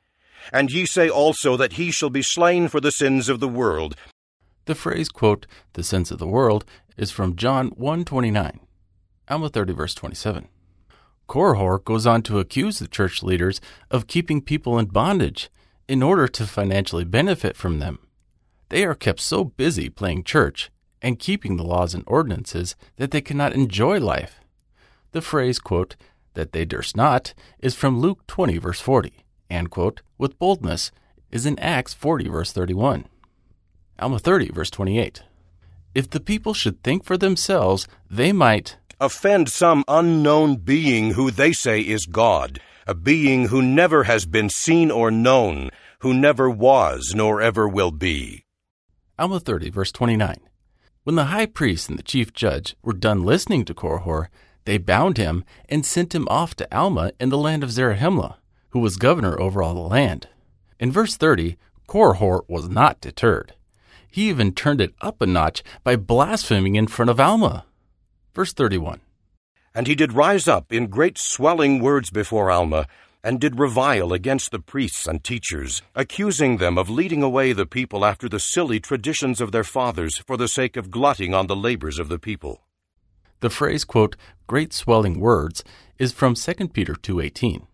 And 0.52 0.70
ye 0.70 0.86
say 0.86 1.08
also 1.08 1.56
that 1.56 1.74
he 1.74 1.90
shall 1.90 2.10
be 2.10 2.22
slain 2.22 2.68
for 2.68 2.80
the 2.80 2.92
sins 2.92 3.28
of 3.28 3.40
the 3.40 3.48
world. 3.48 3.96
The 4.66 4.74
phrase, 4.74 5.08
quote, 5.08 5.46
the 5.72 5.82
sense 5.82 6.10
of 6.10 6.18
the 6.18 6.26
world, 6.26 6.64
is 6.96 7.10
from 7.10 7.36
John 7.36 7.70
1.29, 7.70 8.58
Alma 9.28 9.48
30, 9.48 9.72
verse 9.72 9.94
27. 9.94 10.48
Korihor 11.28 11.82
goes 11.84 12.06
on 12.06 12.22
to 12.22 12.38
accuse 12.38 12.78
the 12.78 12.88
church 12.88 13.22
leaders 13.22 13.60
of 13.90 14.06
keeping 14.06 14.40
people 14.40 14.78
in 14.78 14.86
bondage 14.86 15.50
in 15.88 16.02
order 16.02 16.28
to 16.28 16.46
financially 16.46 17.04
benefit 17.04 17.56
from 17.56 17.78
them. 17.78 18.00
They 18.68 18.84
are 18.84 18.94
kept 18.94 19.20
so 19.20 19.44
busy 19.44 19.88
playing 19.88 20.24
church 20.24 20.70
and 21.00 21.18
keeping 21.18 21.56
the 21.56 21.64
laws 21.64 21.94
and 21.94 22.04
ordinances 22.06 22.74
that 22.96 23.12
they 23.12 23.20
cannot 23.20 23.52
enjoy 23.52 24.00
life. 24.00 24.40
The 25.12 25.22
phrase, 25.22 25.58
quote, 25.60 25.94
that 26.34 26.52
they 26.52 26.64
durst 26.64 26.96
not 26.96 27.34
is 27.60 27.74
from 27.74 28.00
Luke 28.00 28.26
20, 28.26 28.58
verse 28.58 28.80
40, 28.80 29.24
and, 29.48 29.70
quote, 29.70 30.02
with 30.18 30.38
boldness 30.38 30.90
is 31.30 31.46
in 31.46 31.58
Acts 31.60 31.94
40, 31.94 32.28
verse 32.28 32.52
31. 32.52 33.06
Alma 33.98 34.18
30, 34.18 34.50
verse 34.50 34.70
28. 34.70 35.22
If 35.94 36.10
the 36.10 36.20
people 36.20 36.52
should 36.52 36.82
think 36.82 37.04
for 37.04 37.16
themselves, 37.16 37.88
they 38.10 38.30
might 38.30 38.76
offend 39.00 39.48
some 39.48 39.84
unknown 39.88 40.56
being 40.56 41.12
who 41.12 41.30
they 41.30 41.52
say 41.52 41.80
is 41.80 42.04
God, 42.04 42.60
a 42.86 42.94
being 42.94 43.48
who 43.48 43.62
never 43.62 44.04
has 44.04 44.26
been 44.26 44.50
seen 44.50 44.90
or 44.90 45.10
known, 45.10 45.70
who 46.00 46.12
never 46.12 46.50
was 46.50 47.14
nor 47.16 47.40
ever 47.40 47.66
will 47.66 47.90
be. 47.90 48.44
Alma 49.18 49.40
30, 49.40 49.70
verse 49.70 49.92
29. 49.92 50.36
When 51.04 51.16
the 51.16 51.26
high 51.26 51.46
priest 51.46 51.88
and 51.88 51.98
the 51.98 52.02
chief 52.02 52.34
judge 52.34 52.76
were 52.82 52.92
done 52.92 53.24
listening 53.24 53.64
to 53.64 53.74
Korihor, 53.74 54.28
they 54.66 54.76
bound 54.76 55.16
him 55.16 55.42
and 55.70 55.86
sent 55.86 56.14
him 56.14 56.28
off 56.28 56.54
to 56.56 56.76
Alma 56.76 57.12
in 57.18 57.30
the 57.30 57.38
land 57.38 57.62
of 57.64 57.70
Zarahemla, 57.70 58.36
who 58.70 58.80
was 58.80 58.96
governor 58.96 59.40
over 59.40 59.62
all 59.62 59.72
the 59.72 59.80
land. 59.80 60.28
In 60.78 60.92
verse 60.92 61.16
30, 61.16 61.56
Korihor 61.88 62.42
was 62.46 62.68
not 62.68 63.00
deterred. 63.00 63.54
He 64.16 64.30
even 64.30 64.54
turned 64.54 64.80
it 64.80 64.94
up 65.02 65.20
a 65.20 65.26
notch 65.26 65.62
by 65.84 65.96
blaspheming 65.96 66.74
in 66.74 66.86
front 66.86 67.10
of 67.10 67.20
Alma. 67.20 67.66
Verse 68.34 68.54
31. 68.54 69.02
And 69.74 69.86
he 69.86 69.94
did 69.94 70.14
rise 70.14 70.48
up 70.48 70.72
in 70.72 70.86
great 70.86 71.18
swelling 71.18 71.80
words 71.80 72.08
before 72.08 72.50
Alma, 72.50 72.86
and 73.22 73.38
did 73.38 73.58
revile 73.58 74.14
against 74.14 74.52
the 74.52 74.58
priests 74.58 75.06
and 75.06 75.22
teachers, 75.22 75.82
accusing 75.94 76.56
them 76.56 76.78
of 76.78 76.88
leading 76.88 77.22
away 77.22 77.52
the 77.52 77.66
people 77.66 78.06
after 78.06 78.26
the 78.26 78.40
silly 78.40 78.80
traditions 78.80 79.38
of 79.38 79.52
their 79.52 79.62
fathers 79.62 80.16
for 80.16 80.38
the 80.38 80.48
sake 80.48 80.78
of 80.78 80.90
glutting 80.90 81.34
on 81.34 81.46
the 81.46 81.54
labors 81.54 81.98
of 81.98 82.08
the 82.08 82.18
people. 82.18 82.62
The 83.40 83.50
phrase, 83.50 83.84
quote, 83.84 84.16
great 84.46 84.72
swelling 84.72 85.20
words 85.20 85.62
is 85.98 86.14
from 86.14 86.34
2 86.34 86.68
Peter 86.68 86.94
2.18. 86.94 87.66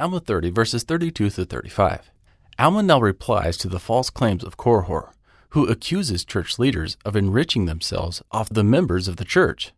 Alma 0.00 0.18
30, 0.18 0.50
verses 0.50 0.82
32 0.82 1.30
to 1.30 1.44
35. 1.44 2.10
Alma 2.58 2.82
now 2.82 2.98
replies 3.00 3.56
to 3.58 3.68
the 3.68 3.78
false 3.78 4.10
claims 4.10 4.42
of 4.42 4.56
Korihor, 4.56 5.12
who 5.50 5.66
accuses 5.66 6.24
church 6.24 6.58
leaders 6.58 6.96
of 7.04 7.16
enriching 7.16 7.66
themselves 7.66 8.22
off 8.30 8.48
the 8.48 8.64
members 8.64 9.08
of 9.08 9.16
the 9.16 9.24
church. 9.24 9.72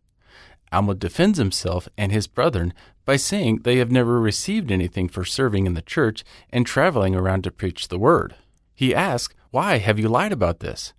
Alma 0.71 0.95
defends 0.95 1.37
himself 1.37 1.87
and 1.97 2.11
his 2.11 2.27
brethren 2.27 2.73
by 3.05 3.17
saying 3.17 3.59
they 3.63 3.77
have 3.77 3.91
never 3.91 4.19
received 4.19 4.71
anything 4.71 5.09
for 5.09 5.25
serving 5.25 5.65
in 5.65 5.73
the 5.73 5.81
church 5.81 6.23
and 6.49 6.65
traveling 6.65 7.15
around 7.15 7.43
to 7.43 7.51
preach 7.51 7.87
the 7.87 7.99
word. 7.99 8.35
He 8.73 8.95
asks, 8.95 9.35
Why 9.51 9.79
have 9.79 9.99
you 9.99 10.07
lied 10.07 10.31
about 10.31 10.59
this? 10.59 10.93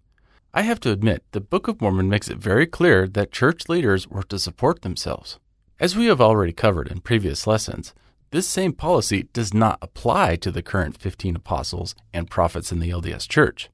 I 0.55 0.62
have 0.62 0.81
to 0.81 0.91
admit, 0.91 1.25
the 1.33 1.41
Book 1.41 1.69
of 1.69 1.81
Mormon 1.81 2.11
makes 2.11 2.29
it 2.29 2.37
very 2.37 2.67
clear 2.67 3.09
that 3.09 3.33
church 3.33 3.69
leaders 3.71 4.07
were 4.07 4.25
to 4.25 4.38
support 4.38 4.83
themselves. 4.83 5.38
As 5.81 5.97
we 5.97 6.07
have 6.07 6.21
already 6.21 6.52
covered 6.52 6.88
in 6.88 7.00
previous 7.00 7.47
lessons, 7.47 7.95
this 8.31 8.47
same 8.47 8.73
policy 8.73 9.29
does 9.33 9.52
not 9.55 9.79
apply 9.81 10.37
to 10.37 10.50
the 10.50 10.62
current 10.62 10.99
15 10.99 11.37
apostles 11.37 11.95
and 12.12 12.31
prophets 12.31 12.71
in 12.71 12.81
the 12.81 12.91
LDS 12.91 13.29
Church. 13.29 13.71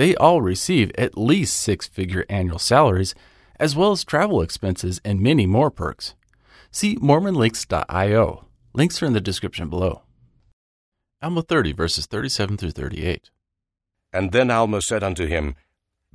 They 0.00 0.16
all 0.16 0.40
receive 0.40 0.90
at 0.96 1.18
least 1.18 1.54
six 1.54 1.86
figure 1.86 2.24
annual 2.30 2.58
salaries, 2.58 3.14
as 3.56 3.76
well 3.76 3.92
as 3.92 4.02
travel 4.02 4.40
expenses 4.40 4.98
and 5.04 5.20
many 5.20 5.44
more 5.44 5.70
perks. 5.70 6.14
See 6.70 6.96
MormonLinks.io. 6.96 8.46
Links 8.72 9.02
are 9.02 9.04
in 9.04 9.12
the 9.12 9.20
description 9.20 9.68
below. 9.68 10.00
Alma 11.20 11.42
30, 11.42 11.74
verses 11.74 12.06
37 12.06 12.56
through 12.56 12.70
38. 12.70 13.28
And 14.10 14.32
then 14.32 14.50
Alma 14.50 14.80
said 14.80 15.02
unto 15.02 15.26
him, 15.26 15.54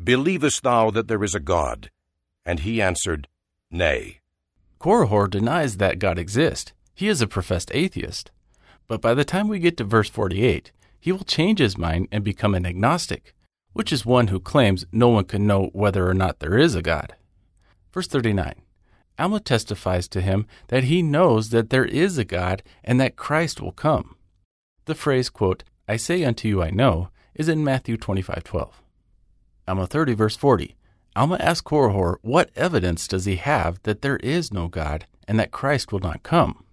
Believest 0.03 0.63
thou 0.63 0.89
that 0.89 1.07
there 1.07 1.23
is 1.23 1.35
a 1.35 1.39
God? 1.39 1.91
And 2.43 2.61
he 2.61 2.81
answered, 2.81 3.27
Nay. 3.69 4.21
Korihor 4.79 5.29
denies 5.29 5.77
that 5.77 5.99
God 5.99 6.17
exists. 6.17 6.73
He 6.95 7.07
is 7.07 7.21
a 7.21 7.27
professed 7.27 7.69
atheist. 7.71 8.31
But 8.87 8.99
by 8.99 9.13
the 9.13 9.23
time 9.23 9.47
we 9.47 9.59
get 9.59 9.77
to 9.77 9.83
verse 9.83 10.09
48, 10.09 10.71
he 10.99 11.11
will 11.11 11.23
change 11.23 11.59
his 11.59 11.77
mind 11.77 12.07
and 12.11 12.23
become 12.23 12.55
an 12.55 12.65
agnostic, 12.65 13.35
which 13.75 13.91
is 13.91 14.05
one 14.05 14.27
who 14.27 14.39
claims 14.39 14.85
no 14.93 15.09
one 15.09 15.25
can 15.25 15.45
know 15.45 15.69
whether 15.73 16.09
or 16.09 16.13
not 16.13 16.39
there 16.39 16.57
is 16.57 16.75
a 16.75 16.81
God. 16.81 17.13
Verse 17.93 18.07
39 18.07 18.55
Alma 19.19 19.41
testifies 19.41 20.07
to 20.07 20.21
him 20.21 20.47
that 20.69 20.85
he 20.85 21.01
knows 21.01 21.49
that 21.49 21.71
there 21.71 21.83
is 21.83 22.17
a 22.17 22.23
God 22.23 22.63
and 22.85 23.01
that 23.01 23.17
Christ 23.17 23.59
will 23.59 23.73
come. 23.73 24.15
The 24.85 24.95
phrase, 24.95 25.29
quote, 25.29 25.65
I 25.89 25.97
say 25.97 26.23
unto 26.23 26.47
you 26.47 26.63
I 26.63 26.69
know, 26.69 27.09
is 27.33 27.49
in 27.49 27.65
Matthew 27.65 27.97
25:12. 27.97 28.71
Alma 29.67 29.87
30, 29.87 30.13
verse 30.13 30.37
40. 30.37 30.77
Alma 31.13 31.35
asks 31.41 31.67
Korihor, 31.67 32.15
What 32.21 32.51
evidence 32.55 33.09
does 33.09 33.25
he 33.25 33.35
have 33.35 33.83
that 33.83 34.01
there 34.01 34.17
is 34.17 34.53
no 34.53 34.69
God 34.69 35.05
and 35.27 35.37
that 35.37 35.51
Christ 35.51 35.91
will 35.91 35.99
not 35.99 36.23
come? 36.23 36.63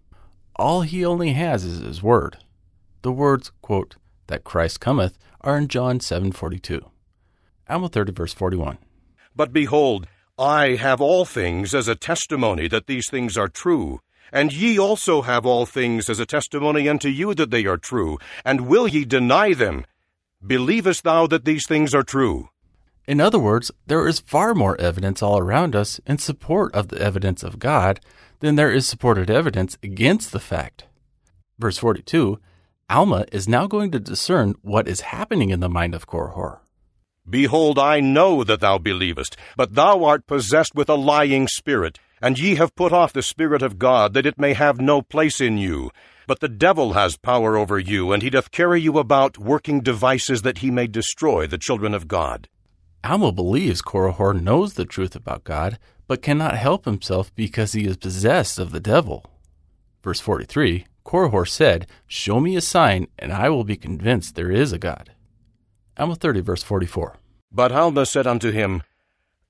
All 0.54 0.82
he 0.82 1.04
only 1.04 1.32
has 1.32 1.64
is 1.64 1.80
his 1.80 2.00
word. 2.00 2.38
The 3.02 3.10
words, 3.10 3.50
quote, 3.60 3.96
that 4.28 4.44
Christ 4.44 4.78
cometh 4.78 5.18
are 5.40 5.58
in 5.58 5.66
John 5.66 5.98
7:42. 5.98 6.91
Alma 7.72 7.88
30, 7.88 8.12
verse 8.12 8.34
41. 8.34 8.76
But 9.34 9.50
behold, 9.50 10.06
I 10.38 10.74
have 10.74 11.00
all 11.00 11.24
things 11.24 11.74
as 11.74 11.88
a 11.88 11.94
testimony 11.94 12.68
that 12.68 12.86
these 12.86 13.08
things 13.08 13.38
are 13.38 13.48
true. 13.48 14.00
And 14.30 14.52
ye 14.52 14.78
also 14.78 15.22
have 15.22 15.46
all 15.46 15.64
things 15.64 16.10
as 16.10 16.20
a 16.20 16.26
testimony 16.26 16.86
unto 16.86 17.08
you 17.08 17.34
that 17.34 17.50
they 17.50 17.64
are 17.64 17.78
true. 17.78 18.18
And 18.44 18.66
will 18.66 18.86
ye 18.86 19.06
deny 19.06 19.54
them? 19.54 19.86
Believest 20.46 21.04
thou 21.04 21.26
that 21.28 21.46
these 21.46 21.66
things 21.66 21.94
are 21.94 22.02
true? 22.02 22.50
In 23.06 23.20
other 23.20 23.38
words, 23.38 23.70
there 23.86 24.06
is 24.06 24.20
far 24.20 24.54
more 24.54 24.78
evidence 24.78 25.22
all 25.22 25.38
around 25.38 25.74
us 25.74 25.98
in 26.06 26.18
support 26.18 26.74
of 26.74 26.88
the 26.88 27.00
evidence 27.00 27.42
of 27.42 27.58
God 27.58 28.00
than 28.40 28.56
there 28.56 28.70
is 28.70 28.86
supported 28.86 29.30
evidence 29.30 29.78
against 29.82 30.32
the 30.32 30.40
fact. 30.40 30.84
Verse 31.58 31.78
42 31.78 32.38
Alma 32.90 33.24
is 33.32 33.48
now 33.48 33.66
going 33.66 33.90
to 33.92 33.98
discern 33.98 34.56
what 34.60 34.86
is 34.86 35.00
happening 35.00 35.48
in 35.48 35.60
the 35.60 35.70
mind 35.70 35.94
of 35.94 36.06
Korihor. 36.06 36.58
Behold, 37.28 37.78
I 37.78 38.00
know 38.00 38.42
that 38.42 38.60
thou 38.60 38.78
believest, 38.78 39.36
but 39.56 39.74
thou 39.74 40.04
art 40.04 40.26
possessed 40.26 40.74
with 40.74 40.88
a 40.88 40.94
lying 40.94 41.46
spirit, 41.46 41.98
and 42.20 42.38
ye 42.38 42.56
have 42.56 42.74
put 42.74 42.92
off 42.92 43.12
the 43.12 43.22
Spirit 43.22 43.62
of 43.62 43.78
God, 43.78 44.12
that 44.14 44.26
it 44.26 44.38
may 44.38 44.54
have 44.54 44.80
no 44.80 45.02
place 45.02 45.40
in 45.40 45.56
you. 45.56 45.90
But 46.26 46.40
the 46.40 46.48
devil 46.48 46.94
has 46.94 47.16
power 47.16 47.56
over 47.56 47.78
you, 47.78 48.12
and 48.12 48.22
he 48.22 48.30
doth 48.30 48.50
carry 48.50 48.80
you 48.80 48.98
about, 48.98 49.38
working 49.38 49.80
devices 49.80 50.42
that 50.42 50.58
he 50.58 50.70
may 50.70 50.86
destroy 50.86 51.46
the 51.46 51.58
children 51.58 51.94
of 51.94 52.08
God. 52.08 52.48
Alma 53.04 53.32
believes 53.32 53.82
Korihor 53.82 54.40
knows 54.40 54.74
the 54.74 54.84
truth 54.84 55.16
about 55.16 55.44
God, 55.44 55.78
but 56.06 56.22
cannot 56.22 56.56
help 56.56 56.84
himself 56.84 57.34
because 57.34 57.72
he 57.72 57.86
is 57.86 57.96
possessed 57.96 58.58
of 58.58 58.70
the 58.70 58.80
devil. 58.80 59.24
Verse 60.02 60.20
43 60.20 60.86
Korihor 61.04 61.48
said, 61.48 61.86
Show 62.06 62.40
me 62.40 62.56
a 62.56 62.60
sign, 62.60 63.08
and 63.18 63.32
I 63.32 63.48
will 63.48 63.64
be 63.64 63.76
convinced 63.76 64.34
there 64.34 64.52
is 64.52 64.72
a 64.72 64.78
God. 64.78 65.12
Alma 65.98 66.14
30, 66.14 66.40
verse 66.40 66.62
44. 66.62 67.16
But 67.52 67.70
Alma 67.70 68.06
said 68.06 68.26
unto 68.26 68.50
him, 68.50 68.82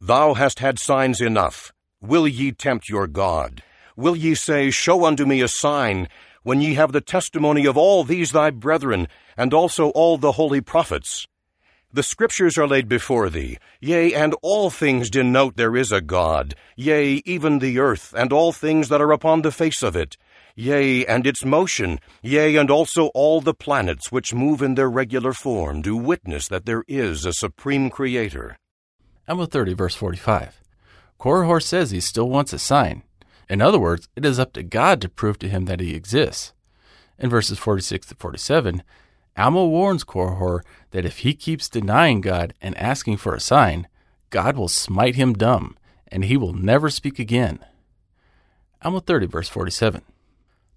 Thou 0.01 0.35
hast 0.35 0.59
had 0.59 0.81
signs 0.81 1.21
enough. 1.21 1.73
Will 2.01 2.27
ye 2.27 2.51
tempt 2.51 2.89
your 2.89 3.07
God? 3.07 3.63
Will 3.97 4.17
ye 4.17 4.35
say, 4.35 4.71
Show 4.71 5.05
unto 5.05 5.25
me 5.25 5.41
a 5.41 5.47
sign, 5.47 6.09
when 6.43 6.61
ye 6.61 6.75
have 6.75 6.91
the 6.91 7.01
testimony 7.01 7.65
of 7.65 7.77
all 7.77 8.03
these 8.03 8.33
thy 8.33 8.51
brethren, 8.51 9.07
and 9.37 9.55
also 9.55 9.91
all 9.91 10.19
the 10.19 10.33
holy 10.33 10.61
prophets? 10.61 11.29
The 11.93 12.03
scriptures 12.03 12.59
are 12.59 12.67
laid 12.67 12.89
before 12.89 13.31
thee, 13.31 13.59
yea, 13.81 14.13
and 14.13 14.35
all 14.43 14.69
things 14.69 15.11
denote 15.11 15.57
there 15.57 15.77
is 15.77 15.93
a 15.93 16.01
God, 16.01 16.57
yea, 16.75 17.23
even 17.25 17.61
the 17.61 17.79
earth, 17.79 18.13
and 18.17 18.33
all 18.33 18.51
things 18.51 18.89
that 18.89 19.01
are 19.01 19.13
upon 19.13 19.43
the 19.43 19.53
face 19.53 19.83
of 19.83 19.95
it, 19.95 20.17
yea, 20.55 21.07
and 21.07 21.27
its 21.27 21.45
motion, 21.45 21.99
yea, 22.23 22.57
and 22.57 22.71
also 22.71 23.07
all 23.15 23.41
the 23.41 23.55
planets 23.55 24.11
which 24.11 24.35
move 24.35 24.63
in 24.63 24.75
their 24.75 24.91
regular 24.91 25.33
form, 25.33 25.83
do 25.83 25.97
witness 25.97 26.49
that 26.49 26.67
there 26.67 26.85
is 26.89 27.25
a 27.25 27.33
supreme 27.33 27.91
Creator. 27.91 28.57
Alma 29.29 29.47
30, 29.47 29.75
verse 29.75 29.95
45. 29.95 30.61
Korihor 31.19 31.63
says 31.63 31.91
he 31.91 32.01
still 32.01 32.29
wants 32.29 32.53
a 32.53 32.59
sign. 32.59 33.03
In 33.49 33.61
other 33.61 33.79
words, 33.79 34.09
it 34.17 34.25
is 34.25 34.39
up 34.39 34.53
to 34.55 34.63
God 34.63 35.01
to 35.01 35.09
prove 35.09 35.39
to 35.39 35.49
him 35.49 35.67
that 35.67 35.81
he 35.81 35.95
exists. 35.95 36.53
In 37.19 37.31
verses 37.31 37.59
46 37.59 38.09
to 38.09 38.15
47, 38.17 38.83
Alma 39.37 39.65
warns 39.65 40.05
Korihor 40.05 40.61
that 40.91 41.05
if 41.05 41.19
he 41.19 41.35
keeps 41.35 41.69
denying 41.69 42.21
God 42.21 42.55
and 42.61 42.77
asking 42.77 43.19
for 43.19 43.35
a 43.35 43.41
sign, 43.41 43.89
God 44.31 44.57
will 44.57 44.69
smite 44.69 45.15
him 45.15 45.35
dumb, 45.35 45.77
and 46.09 46.25
he 46.25 46.37
will 46.37 46.53
never 46.53 46.91
speak 46.91 47.19
again. 47.19 47.61
Alma 48.83 49.01
30, 49.01 49.27
verse 49.27 49.49
47. 49.49 50.03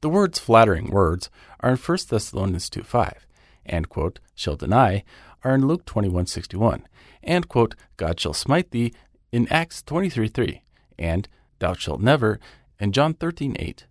The 0.01 0.09
words 0.09 0.39
flattering 0.39 0.91
words 0.91 1.29
are 1.61 1.71
in 1.71 1.77
1 1.77 1.97
Thessalonians 2.09 2.69
2 2.69 2.83
5, 2.83 3.27
and, 3.65 3.89
quote, 3.89 4.19
shall 4.35 4.55
deny 4.55 5.03
are 5.43 5.55
in 5.55 5.67
Luke 5.67 5.85
21 5.85 6.25
61, 6.27 6.87
and, 7.23 7.47
quote, 7.47 7.75
God 7.97 8.19
shall 8.19 8.33
smite 8.33 8.71
thee 8.71 8.93
in 9.31 9.47
Acts 9.49 9.81
23 9.83 10.27
3, 10.27 10.63
and 10.99 11.27
thou 11.59 11.73
shalt 11.73 12.01
never 12.01 12.39
in 12.79 12.91
John 12.91 13.13
13 13.13 13.55
8. 13.57 13.85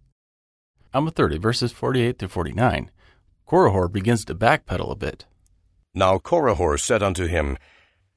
Alma 0.92 1.10
30, 1.10 1.38
verses 1.38 1.72
48 1.72 2.18
to 2.20 2.28
49 2.28 2.90
Korihor 3.48 3.92
begins 3.92 4.24
to 4.24 4.34
backpedal 4.34 4.90
a 4.90 4.96
bit. 4.96 5.26
Now 5.94 6.18
Korihor 6.18 6.80
said 6.80 7.02
unto 7.02 7.26
him, 7.26 7.58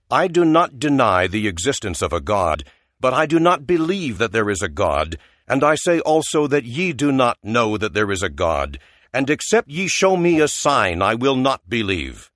I 0.10 0.28
do 0.28 0.46
not 0.46 0.80
deny 0.80 1.28
the 1.28 1.48
existence 1.48 2.02
of 2.02 2.14
a 2.14 2.22
God, 2.22 2.64
but 3.00 3.14
I 3.14 3.26
do 3.26 3.40
not 3.40 3.68
believe 3.68 4.20
that 4.20 4.32
there 4.32 4.50
is 4.50 4.62
a 4.62 4.70
God, 4.70 5.18
and 5.48 5.64
I 5.64 5.76
say 5.76 6.00
also 6.00 6.48
that 6.48 6.66
ye 6.66 6.94
do 6.94 7.12
not 7.12 7.38
know 7.44 7.78
that 7.78 7.94
there 7.94 8.12
is 8.12 8.24
a 8.24 8.30
God, 8.30 8.80
and 9.14 9.30
except 9.30 9.70
ye 9.70 9.88
show 9.88 10.18
me 10.18 10.40
a 10.40 10.48
sign, 10.48 11.02
I 11.02 11.16
will 11.16 11.36
not 11.36 11.70
believe. 11.70 12.30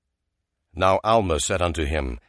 Now 0.74 1.00
Alma 1.04 1.40
said 1.40 1.62
unto 1.62 1.86
him, 1.86 2.20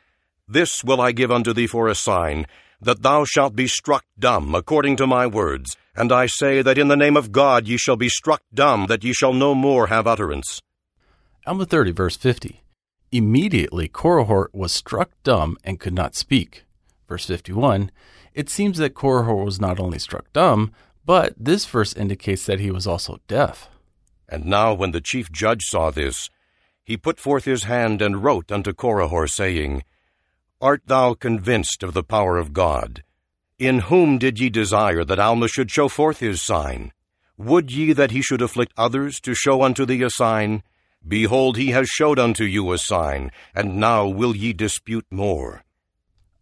This 0.48 0.82
will 0.82 1.00
I 1.00 1.12
give 1.12 1.30
unto 1.30 1.52
thee 1.52 1.68
for 1.68 1.88
a 1.88 1.94
sign, 1.94 2.46
that 2.80 3.02
thou 3.02 3.24
shalt 3.24 3.54
be 3.54 3.68
struck 3.68 4.04
dumb 4.18 4.54
according 4.54 4.96
to 4.96 5.06
my 5.06 5.26
words. 5.26 5.76
And 5.94 6.10
I 6.10 6.26
say 6.26 6.62
that 6.62 6.78
in 6.78 6.88
the 6.88 6.96
name 6.96 7.16
of 7.16 7.30
God 7.30 7.68
ye 7.68 7.76
shall 7.76 7.96
be 7.96 8.08
struck 8.08 8.42
dumb, 8.52 8.86
that 8.86 9.04
ye 9.04 9.12
shall 9.12 9.32
no 9.32 9.54
more 9.54 9.86
have 9.86 10.06
utterance. 10.06 10.60
Alma 11.46 11.64
30, 11.64 11.92
verse 11.92 12.16
50. 12.16 12.62
Immediately 13.12 13.88
Korihor 13.88 14.46
was 14.52 14.72
struck 14.72 15.10
dumb 15.22 15.56
and 15.62 15.78
could 15.78 15.94
not 15.94 16.16
speak. 16.16 16.64
Verse 17.08 17.26
51. 17.26 17.90
It 18.34 18.48
seems 18.48 18.78
that 18.78 18.94
Korihor 18.94 19.44
was 19.44 19.60
not 19.60 19.78
only 19.78 19.98
struck 19.98 20.32
dumb, 20.32 20.72
but 21.04 21.34
this 21.36 21.66
verse 21.66 21.92
indicates 21.92 22.46
that 22.46 22.60
he 22.60 22.70
was 22.70 22.86
also 22.86 23.20
deaf. 23.28 23.68
And 24.28 24.46
now 24.46 24.72
when 24.72 24.92
the 24.92 25.00
chief 25.00 25.30
judge 25.30 25.64
saw 25.64 25.90
this, 25.90 26.30
he 26.84 26.96
put 26.96 27.20
forth 27.20 27.44
his 27.44 27.64
hand 27.64 28.00
and 28.00 28.24
wrote 28.24 28.50
unto 28.50 28.72
Korihor, 28.72 29.28
saying, 29.28 29.84
Art 30.60 30.82
thou 30.86 31.14
convinced 31.14 31.82
of 31.82 31.92
the 31.92 32.02
power 32.02 32.38
of 32.38 32.52
God? 32.52 33.02
In 33.58 33.80
whom 33.80 34.18
did 34.18 34.40
ye 34.40 34.48
desire 34.48 35.04
that 35.04 35.18
Alma 35.18 35.48
should 35.48 35.70
show 35.70 35.88
forth 35.88 36.20
his 36.20 36.40
sign? 36.40 36.92
Would 37.36 37.70
ye 37.70 37.92
that 37.92 38.10
he 38.12 38.22
should 38.22 38.40
afflict 38.40 38.72
others 38.76 39.20
to 39.20 39.34
show 39.34 39.62
unto 39.62 39.84
thee 39.84 40.02
a 40.02 40.10
sign? 40.10 40.62
Behold, 41.06 41.56
he 41.56 41.70
has 41.70 41.88
showed 41.88 42.18
unto 42.18 42.44
you 42.44 42.72
a 42.72 42.78
sign, 42.78 43.30
and 43.54 43.76
now 43.76 44.06
will 44.06 44.36
ye 44.36 44.52
dispute 44.52 45.06
more. 45.10 45.64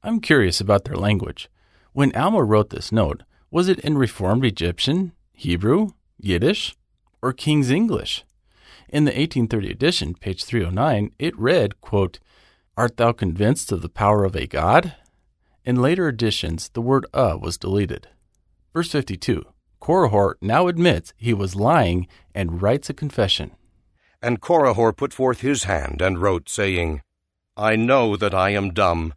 I'm 0.03 0.21
curious 0.21 0.61
about 0.61 0.85
their 0.85 0.97
language. 0.97 1.49
When 1.93 2.15
Alma 2.15 2.45
wrote 2.45 2.71
this 2.71 2.93
note, 2.93 3.25
was 3.51 3.69
it 3.69 3.81
in 3.81 3.99
Reformed 3.99 4.45
Egyptian, 4.45 5.11
Hebrew, 5.33 5.89
Yiddish, 6.19 6.77
or 7.21 7.33
King's 7.33 7.69
English? 7.69 8.25
In 8.89 9.07
the 9.07 9.11
1830 9.11 9.71
edition, 9.71 10.15
page 10.15 10.45
309, 10.45 11.11
it 11.19 11.37
read, 11.37 11.81
quote, 11.81 12.21
Art 12.77 12.97
thou 12.97 13.11
convinced 13.11 13.73
of 13.73 13.83
the 13.83 13.89
power 13.89 14.25
of 14.25 14.37
a 14.37 14.47
God? 14.47 14.95
In 15.65 15.83
later 15.83 16.09
editions, 16.09 16.69
the 16.69 16.81
word 16.81 17.07
a 17.13 17.37
was 17.37 17.59
deleted. 17.59 18.09
Verse 18.73 18.93
52 18.93 19.45
Korihor 19.83 20.35
now 20.41 20.69
admits 20.69 21.13
he 21.17 21.35
was 21.35 21.57
lying 21.57 22.07
and 22.33 22.63
writes 22.63 22.89
a 22.89 22.95
confession. 22.95 23.51
And 24.23 24.41
Korihor 24.41 24.97
put 24.97 25.13
forth 25.13 25.41
his 25.41 25.65
hand 25.65 26.01
and 26.01 26.23
wrote, 26.23 26.49
saying, 26.49 27.03
I 27.57 27.75
know 27.75 28.17
that 28.17 28.35
I 28.35 28.51
am 28.51 28.73
dumb, 28.73 29.15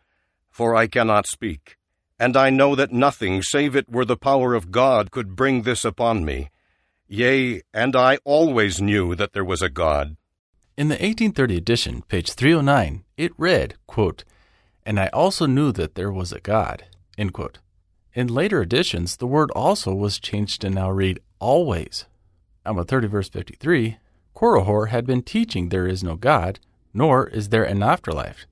for 0.50 0.76
I 0.76 0.88
cannot 0.88 1.28
speak. 1.28 1.78
And 2.20 2.38
I 2.38 2.50
know 2.50 2.76
that 2.76 2.92
nothing, 2.92 3.42
save 3.42 3.76
it 3.76 3.90
were 3.90 4.06
the 4.06 4.18
power 4.18 4.54
of 4.54 4.72
God, 4.72 5.12
could 5.12 5.36
bring 5.36 5.64
this 5.64 5.84
upon 5.84 6.24
me. 6.24 6.50
Yea, 7.08 7.62
and 7.74 7.96
I 7.96 8.18
always 8.24 8.82
knew 8.82 9.16
that 9.16 9.34
there 9.34 9.46
was 9.46 9.62
a 9.62 9.70
God. 9.70 10.16
In 10.78 10.88
the 10.88 10.96
1830 10.96 11.58
edition, 11.58 12.02
page 12.04 12.34
309, 12.34 13.04
it 13.18 13.32
read, 13.38 13.76
quote, 13.88 14.24
And 14.86 15.00
I 15.00 15.08
also 15.08 15.46
knew 15.46 15.72
that 15.74 15.96
there 15.96 16.12
was 16.12 16.32
a 16.32 16.40
God. 16.40 16.86
In 17.18 18.28
later 18.28 18.62
editions, 18.62 19.18
the 19.18 19.28
word 19.28 19.52
also 19.52 19.94
was 19.94 20.20
changed 20.20 20.62
to 20.62 20.70
now 20.70 20.90
read 20.90 21.20
always. 21.40 22.06
Alma 22.66 22.84
30, 22.84 23.08
verse 23.08 23.30
53, 23.30 23.98
Korihor 24.36 24.90
had 24.90 25.06
been 25.06 25.22
teaching 25.22 25.70
there 25.70 25.88
is 25.88 26.04
no 26.04 26.16
God, 26.16 26.60
nor 26.94 27.28
is 27.28 27.50
there 27.50 27.64
an 27.64 27.84
afterlife. 27.84 28.46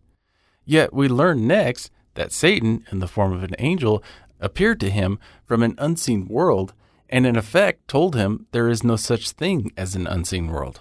Yet 0.65 0.93
we 0.93 1.07
learn 1.07 1.47
next 1.47 1.91
that 2.15 2.31
Satan, 2.31 2.85
in 2.91 2.99
the 2.99 3.07
form 3.07 3.33
of 3.33 3.43
an 3.43 3.55
angel, 3.59 4.03
appeared 4.39 4.79
to 4.79 4.89
him 4.89 5.19
from 5.45 5.63
an 5.63 5.75
unseen 5.77 6.27
world 6.27 6.73
and 7.11 7.27
in 7.27 7.35
effect 7.35 7.87
told 7.87 8.15
him 8.15 8.47
there 8.51 8.69
is 8.69 8.83
no 8.83 8.95
such 8.95 9.31
thing 9.31 9.71
as 9.75 9.95
an 9.95 10.07
unseen 10.07 10.47
world. 10.47 10.79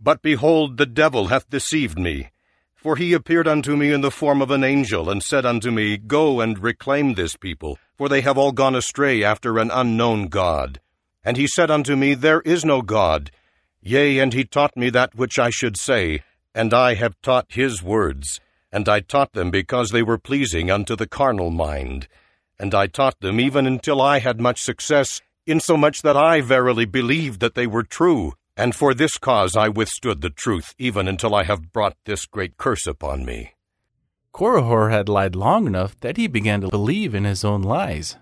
But 0.00 0.22
behold, 0.22 0.78
the 0.78 0.86
devil 0.86 1.26
hath 1.26 1.50
deceived 1.50 1.98
me. 1.98 2.30
For 2.74 2.96
he 2.96 3.12
appeared 3.12 3.48
unto 3.48 3.76
me 3.76 3.92
in 3.92 4.00
the 4.00 4.10
form 4.10 4.40
of 4.40 4.52
an 4.52 4.62
angel, 4.62 5.10
and 5.10 5.22
said 5.22 5.44
unto 5.44 5.70
me, 5.70 5.96
Go 5.96 6.40
and 6.40 6.62
reclaim 6.62 7.14
this 7.14 7.36
people, 7.36 7.76
for 7.96 8.08
they 8.08 8.20
have 8.20 8.38
all 8.38 8.52
gone 8.52 8.76
astray 8.76 9.22
after 9.24 9.58
an 9.58 9.70
unknown 9.72 10.28
God. 10.28 10.80
And 11.24 11.36
he 11.36 11.48
said 11.48 11.70
unto 11.70 11.96
me, 11.96 12.14
There 12.14 12.40
is 12.42 12.64
no 12.64 12.80
God. 12.80 13.32
Yea, 13.82 14.20
and 14.20 14.32
he 14.32 14.44
taught 14.44 14.76
me 14.76 14.90
that 14.90 15.16
which 15.16 15.38
I 15.38 15.50
should 15.50 15.76
say, 15.76 16.22
and 16.54 16.72
I 16.72 16.94
have 16.94 17.20
taught 17.20 17.46
his 17.50 17.82
words. 17.82 18.40
And 18.70 18.88
I 18.88 19.00
taught 19.00 19.32
them 19.32 19.50
because 19.50 19.90
they 19.90 20.02
were 20.02 20.18
pleasing 20.18 20.70
unto 20.70 20.94
the 20.94 21.06
carnal 21.06 21.50
mind. 21.50 22.08
And 22.58 22.74
I 22.74 22.86
taught 22.86 23.20
them 23.20 23.40
even 23.40 23.66
until 23.66 24.00
I 24.00 24.18
had 24.18 24.40
much 24.40 24.60
success, 24.62 25.20
insomuch 25.46 26.02
that 26.02 26.16
I 26.16 26.40
verily 26.40 26.84
believed 26.84 27.40
that 27.40 27.54
they 27.54 27.66
were 27.66 27.82
true. 27.82 28.34
And 28.56 28.74
for 28.74 28.92
this 28.92 29.16
cause 29.16 29.56
I 29.56 29.68
withstood 29.68 30.20
the 30.20 30.30
truth, 30.30 30.74
even 30.78 31.06
until 31.06 31.34
I 31.34 31.44
have 31.44 31.72
brought 31.72 31.96
this 32.04 32.26
great 32.26 32.56
curse 32.56 32.86
upon 32.86 33.24
me. 33.24 33.52
Korihor 34.34 34.90
had 34.90 35.08
lied 35.08 35.34
long 35.34 35.66
enough 35.66 35.98
that 36.00 36.16
he 36.16 36.26
began 36.26 36.60
to 36.60 36.68
believe 36.68 37.14
in 37.14 37.24
his 37.24 37.44
own 37.44 37.62
lies. 37.62 38.16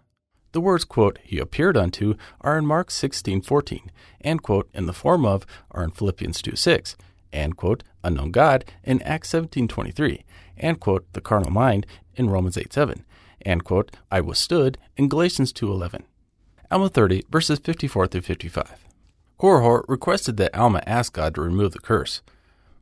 The 0.53 0.61
words, 0.61 0.85
quote, 0.85 1.19
he 1.23 1.39
appeared 1.39 1.77
unto 1.77 2.15
are 2.41 2.57
in 2.57 2.67
Mark 2.67 2.91
16:14, 2.91 3.91
and, 4.21 4.43
quote, 4.43 4.69
in 4.73 4.87
the 4.87 4.93
form 4.93 5.27
of 5.27 5.45
are 5.71 5.83
in 5.83 5.91
Philippians 5.91 6.41
2:6, 6.41 6.97
and, 7.33 7.57
quote, 7.57 7.83
unknown 8.05 8.31
God 8.31 8.65
in 8.85 9.03
Acts 9.03 9.31
17:23, 9.31 10.25
and, 10.57 10.81
quote, 10.81 11.11
the 11.13 11.21
carnal 11.21 11.51
mind 11.51 11.87
in 12.15 12.31
Romans 12.31 12.57
8:7, 12.57 13.05
and, 13.43 13.65
quote, 13.65 13.95
I 14.11 14.21
withstood 14.21 14.79
in 14.97 15.09
Galatians 15.09 15.53
2:11. 15.53 16.05
Alma 16.71 16.89
30, 16.89 17.25
verses 17.31 17.59
54 17.61 18.09
through 18.09 18.23
55. 18.23 18.87
Korihor 19.39 19.85
requested 19.87 20.37
that 20.39 20.57
Alma 20.57 20.83
ask 20.87 21.13
God 21.13 21.35
to 21.35 21.43
remove 21.43 21.73
the 21.73 21.79
curse, 21.79 22.23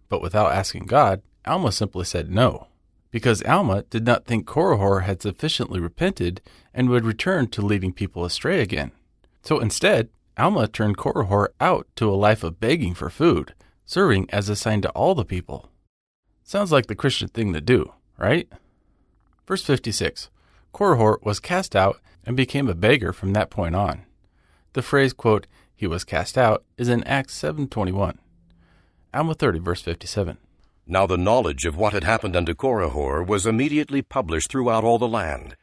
but 0.09 0.23
without 0.23 0.53
asking 0.53 0.87
God, 0.87 1.21
Alma 1.47 1.73
simply 1.73 2.05
said 2.05 2.31
no, 2.31 2.69
because 3.11 3.43
Alma 3.43 3.83
did 3.91 4.07
not 4.07 4.25
think 4.25 4.47
Korihor 4.47 5.03
had 5.03 5.21
sufficiently 5.21 5.81
repented 5.81 6.41
and 6.73 6.89
would 6.89 7.05
return 7.05 7.49
to 7.49 7.63
leading 7.63 7.93
people 7.93 8.25
astray 8.25 8.61
again. 8.61 8.93
So 9.43 9.59
instead, 9.59 10.09
Alma 10.39 10.67
turned 10.67 10.97
Korihor 10.97 11.49
out 11.61 11.87
to 11.97 12.11
a 12.11 12.15
life 12.15 12.43
of 12.43 12.61
begging 12.61 12.95
for 12.95 13.11
food, 13.11 13.55
serving 13.85 14.31
as 14.31 14.49
a 14.49 14.57
sign 14.57 14.81
to 14.83 14.91
all 14.91 15.15
the 15.15 15.25
people. 15.25 15.69
Sounds 16.47 16.71
like 16.71 16.87
the 16.87 16.95
Christian 16.95 17.29
thing 17.29 17.55
to 17.55 17.61
do, 17.61 17.95
right? 18.19 18.47
Verse 19.47 19.65
56 19.65 20.29
Korihor 20.75 21.17
was 21.23 21.41
cast 21.41 21.75
out 21.75 22.01
and 22.25 22.37
became 22.37 22.69
a 22.69 22.75
beggar 22.75 23.15
from 23.15 23.33
that 23.33 23.49
point 23.49 23.75
on. 23.75 24.05
The 24.75 24.83
phrase, 24.83 25.15
quote, 25.15 25.47
he 25.75 25.87
was 25.87 26.05
cast 26.05 26.37
out 26.37 26.63
is 26.77 26.89
in 26.89 27.03
Acts 27.05 27.41
7.21. 27.41 28.19
Alma 29.15 29.35
30, 29.35 29.59
verse 29.61 29.81
57. 29.81 30.37
Now 30.87 31.07
the 31.07 31.17
knowledge 31.17 31.65
of 31.65 31.77
what 31.77 31.95
had 31.95 32.05
happened 32.05 32.37
unto 32.37 32.55
Korihor 32.55 33.27
was 33.27 33.47
immediately 33.47 34.03
published 34.03 34.51
throughout 34.51 34.85
all 34.85 34.99
the 34.99 35.09
land. 35.09 35.57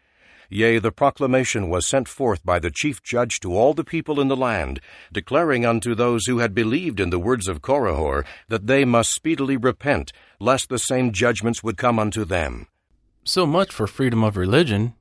Yea, 0.53 0.79
the 0.79 0.91
proclamation 0.91 1.69
was 1.69 1.87
sent 1.87 2.09
forth 2.09 2.45
by 2.45 2.59
the 2.59 2.69
chief 2.69 3.01
judge 3.01 3.39
to 3.39 3.55
all 3.55 3.73
the 3.73 3.85
people 3.85 4.19
in 4.19 4.27
the 4.27 4.35
land, 4.35 4.81
declaring 5.09 5.65
unto 5.65 5.95
those 5.95 6.25
who 6.25 6.39
had 6.39 6.53
believed 6.53 6.99
in 6.99 7.09
the 7.09 7.17
words 7.17 7.47
of 7.47 7.61
Korihor 7.61 8.25
that 8.49 8.67
they 8.67 8.83
must 8.83 9.13
speedily 9.13 9.55
repent, 9.55 10.11
lest 10.41 10.67
the 10.67 10.77
same 10.77 11.13
judgments 11.13 11.63
would 11.63 11.77
come 11.77 11.97
unto 11.97 12.25
them. 12.25 12.67
So 13.23 13.45
much 13.45 13.71
for 13.71 13.87
freedom 13.87 14.25
of 14.25 14.35
religion. 14.35 14.93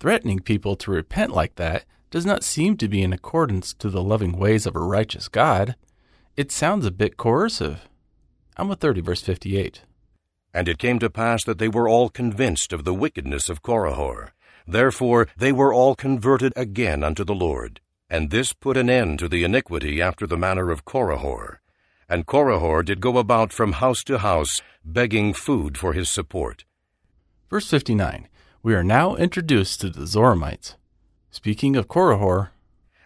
Threatening 0.00 0.40
people 0.40 0.74
to 0.74 0.90
repent 0.90 1.30
like 1.30 1.54
that 1.54 1.84
does 2.10 2.26
not 2.26 2.42
seem 2.42 2.76
to 2.78 2.88
be 2.88 3.00
in 3.00 3.12
accordance 3.12 3.74
to 3.74 3.88
the 3.88 4.02
loving 4.02 4.36
ways 4.36 4.66
of 4.66 4.74
a 4.74 4.80
righteous 4.80 5.28
God. 5.28 5.76
It 6.36 6.50
sounds 6.50 6.84
a 6.84 6.90
bit 6.90 7.16
coercive. 7.16 7.88
I'm 8.56 8.64
Alma 8.64 8.74
30, 8.74 9.02
verse 9.02 9.22
58. 9.22 9.82
And 10.52 10.68
it 10.68 10.78
came 10.78 10.98
to 10.98 11.08
pass 11.08 11.44
that 11.44 11.58
they 11.58 11.68
were 11.68 11.88
all 11.88 12.08
convinced 12.08 12.72
of 12.72 12.82
the 12.82 12.94
wickedness 12.94 13.48
of 13.48 13.62
Korihor. 13.62 14.30
Therefore 14.66 15.28
they 15.36 15.52
were 15.52 15.72
all 15.72 15.94
converted 15.94 16.52
again 16.56 17.02
unto 17.02 17.24
the 17.24 17.34
Lord. 17.34 17.80
And 18.08 18.30
this 18.30 18.52
put 18.52 18.76
an 18.76 18.90
end 18.90 19.18
to 19.20 19.28
the 19.28 19.44
iniquity 19.44 20.00
after 20.00 20.26
the 20.26 20.36
manner 20.36 20.70
of 20.70 20.84
Korihor. 20.84 21.58
And 22.08 22.26
Korihor 22.26 22.84
did 22.84 23.00
go 23.00 23.18
about 23.18 23.52
from 23.52 23.72
house 23.72 24.04
to 24.04 24.18
house, 24.18 24.60
begging 24.84 25.32
food 25.32 25.78
for 25.78 25.94
his 25.94 26.10
support. 26.10 26.64
Verse 27.48 27.68
59. 27.68 28.28
We 28.62 28.74
are 28.74 28.84
now 28.84 29.16
introduced 29.16 29.80
to 29.80 29.90
the 29.90 30.06
Zoramites. 30.06 30.76
Speaking 31.30 31.76
of 31.76 31.88
Korihor, 31.88 32.50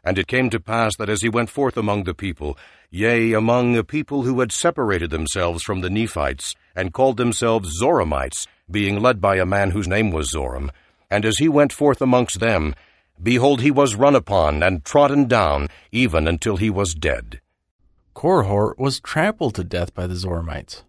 and 0.05 0.18
it 0.18 0.27
came 0.27 0.51
to 0.51 0.61
pass 0.61 0.97
that 0.97 1.09
as 1.09 1.23
he 1.23 1.29
went 1.29 1.51
forth 1.51 1.77
among 1.77 2.05
the 2.05 2.14
people, 2.14 2.57
yea, 2.90 3.33
among 3.33 3.77
a 3.77 3.85
people 3.85 4.23
who 4.23 4.40
had 4.40 4.53
separated 4.53 5.11
themselves 5.11 5.62
from 5.62 5.81
the 5.81 5.90
Nephites, 5.90 6.55
and 6.75 6.92
called 6.92 7.16
themselves 7.16 7.79
Zoramites, 7.81 8.47
being 8.71 9.01
led 9.01 9.21
by 9.21 9.37
a 9.37 9.47
man 9.47 9.73
whose 9.73 9.88
name 9.88 10.11
was 10.11 10.33
Zoram, 10.33 10.71
and 11.11 11.25
as 11.25 11.38
he 11.38 11.49
went 11.49 11.73
forth 11.73 12.01
amongst 12.01 12.40
them, 12.40 12.75
behold, 13.23 13.61
he 13.61 13.71
was 13.71 13.94
run 13.94 14.14
upon 14.14 14.62
and 14.62 14.85
trodden 14.85 15.27
down, 15.27 15.68
even 15.92 16.29
until 16.29 16.57
he 16.57 16.71
was 16.71 16.94
dead. 16.94 17.40
Korihor 18.14 18.77
was 18.79 19.01
trampled 19.01 19.55
to 19.55 19.64
death 19.64 19.94
by 19.94 20.07
the 20.07 20.14
Zoramites. 20.14 20.83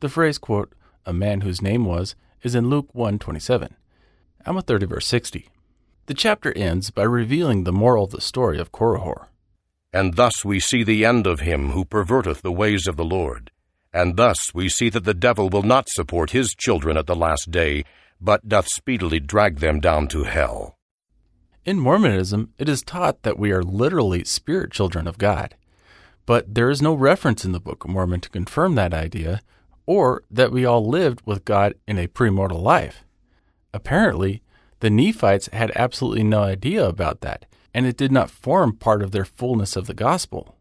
The 0.00 0.08
phrase, 0.08 0.38
quote, 0.38 0.74
a 1.06 1.12
man 1.12 1.40
whose 1.40 1.62
name 1.62 1.84
was, 1.84 2.14
is 2.42 2.54
in 2.54 2.68
Luke 2.68 2.92
1.27. 2.94 3.70
Alma 4.46 4.60
30, 4.60 4.86
verse 4.86 5.06
60. 5.06 5.48
The 6.06 6.14
chapter 6.14 6.52
ends 6.56 6.90
by 6.90 7.04
revealing 7.04 7.64
the 7.64 7.72
moral 7.72 8.04
of 8.04 8.10
the 8.10 8.20
story 8.20 8.58
of 8.58 8.72
Korihor. 8.72 9.28
And 9.92 10.16
thus 10.16 10.44
we 10.44 10.60
see 10.60 10.84
the 10.84 11.04
end 11.04 11.26
of 11.26 11.40
him 11.40 11.70
who 11.70 11.84
perverteth 11.84 12.42
the 12.42 12.52
ways 12.52 12.86
of 12.86 12.96
the 12.96 13.04
Lord. 13.04 13.50
And 13.92 14.16
thus 14.16 14.52
we 14.52 14.68
see 14.68 14.90
that 14.90 15.04
the 15.04 15.14
devil 15.14 15.48
will 15.48 15.62
not 15.62 15.88
support 15.88 16.32
his 16.32 16.54
children 16.54 16.96
at 16.98 17.06
the 17.06 17.16
last 17.16 17.50
day, 17.50 17.84
but 18.20 18.48
doth 18.48 18.68
speedily 18.68 19.20
drag 19.20 19.58
them 19.58 19.80
down 19.80 20.08
to 20.08 20.24
hell. 20.24 20.76
In 21.64 21.78
Mormonism, 21.78 22.52
it 22.58 22.68
is 22.68 22.82
taught 22.82 23.22
that 23.22 23.38
we 23.38 23.50
are 23.50 23.62
literally 23.62 24.24
spirit 24.24 24.70
children 24.70 25.06
of 25.06 25.18
God. 25.18 25.56
But 26.26 26.54
there 26.54 26.70
is 26.70 26.82
no 26.82 26.94
reference 26.94 27.44
in 27.44 27.52
the 27.52 27.60
Book 27.60 27.84
of 27.84 27.90
Mormon 27.90 28.20
to 28.20 28.28
confirm 28.28 28.74
that 28.74 28.94
idea, 28.94 29.40
or 29.86 30.22
that 30.30 30.52
we 30.52 30.64
all 30.64 30.86
lived 30.86 31.22
with 31.24 31.44
God 31.44 31.74
in 31.86 31.98
a 31.98 32.08
premortal 32.08 32.62
life. 32.62 33.04
Apparently, 33.72 34.42
the 34.80 34.90
Nephites 34.90 35.48
had 35.52 35.72
absolutely 35.74 36.22
no 36.22 36.42
idea 36.42 36.86
about 36.86 37.20
that, 37.22 37.46
and 37.72 37.86
it 37.86 37.96
did 37.96 38.12
not 38.12 38.30
form 38.30 38.76
part 38.76 39.02
of 39.02 39.10
their 39.10 39.24
fullness 39.24 39.76
of 39.76 39.86
the 39.86 39.94
gospel. 39.94 40.56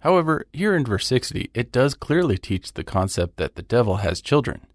However, 0.00 0.46
here 0.52 0.74
in 0.74 0.84
verse 0.84 1.06
60, 1.06 1.50
it 1.54 1.72
does 1.72 1.94
clearly 1.94 2.38
teach 2.38 2.72
the 2.72 2.84
concept 2.84 3.36
that 3.36 3.56
the 3.56 3.62
devil 3.62 3.96
has 3.96 4.20
children. 4.20 4.66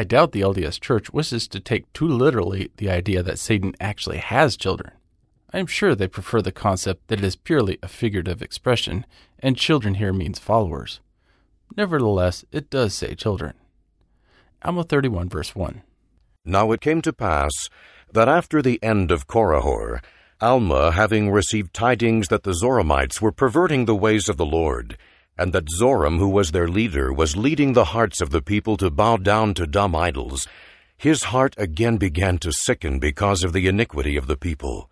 I 0.00 0.04
doubt 0.04 0.32
the 0.32 0.40
LDS 0.40 0.80
Church 0.80 1.12
wishes 1.12 1.46
to 1.48 1.60
take 1.60 1.92
too 1.92 2.08
literally 2.08 2.70
the 2.78 2.88
idea 2.88 3.22
that 3.22 3.38
Satan 3.38 3.74
actually 3.78 4.16
has 4.16 4.56
children. 4.56 4.92
I 5.52 5.58
am 5.58 5.66
sure 5.66 5.94
they 5.94 6.08
prefer 6.08 6.40
the 6.40 6.52
concept 6.52 7.08
that 7.08 7.18
it 7.18 7.24
is 7.26 7.36
purely 7.36 7.78
a 7.82 7.86
figurative 7.86 8.40
expression, 8.40 9.04
and 9.40 9.58
children 9.58 9.96
here 9.96 10.14
means 10.14 10.38
followers. 10.38 11.00
Nevertheless, 11.76 12.46
it 12.50 12.70
does 12.70 12.94
say 12.94 13.14
children. 13.14 13.52
Alma 14.64 14.84
31, 14.84 15.28
verse 15.28 15.54
1. 15.54 15.82
Now 16.46 16.72
it 16.72 16.80
came 16.80 17.02
to 17.02 17.12
pass 17.12 17.68
that 18.10 18.26
after 18.26 18.62
the 18.62 18.82
end 18.82 19.10
of 19.10 19.26
Korihor, 19.26 20.02
Alma, 20.40 20.92
having 20.92 21.30
received 21.30 21.74
tidings 21.74 22.28
that 22.28 22.44
the 22.44 22.54
Zoramites 22.54 23.20
were 23.20 23.32
perverting 23.32 23.84
the 23.84 23.94
ways 23.94 24.30
of 24.30 24.38
the 24.38 24.46
Lord, 24.46 24.96
and 25.40 25.54
that 25.54 25.70
Zoram, 25.80 26.18
who 26.18 26.28
was 26.28 26.52
their 26.52 26.68
leader, 26.68 27.10
was 27.12 27.34
leading 27.34 27.72
the 27.72 27.86
hearts 27.86 28.20
of 28.20 28.28
the 28.28 28.42
people 28.42 28.76
to 28.76 28.90
bow 28.90 29.16
down 29.16 29.54
to 29.54 29.66
dumb 29.66 29.96
idols, 29.96 30.46
his 30.98 31.24
heart 31.24 31.54
again 31.56 31.96
began 31.96 32.36
to 32.38 32.52
sicken 32.52 32.98
because 32.98 33.42
of 33.42 33.54
the 33.54 33.66
iniquity 33.66 34.18
of 34.18 34.26
the 34.26 34.36
people. 34.36 34.90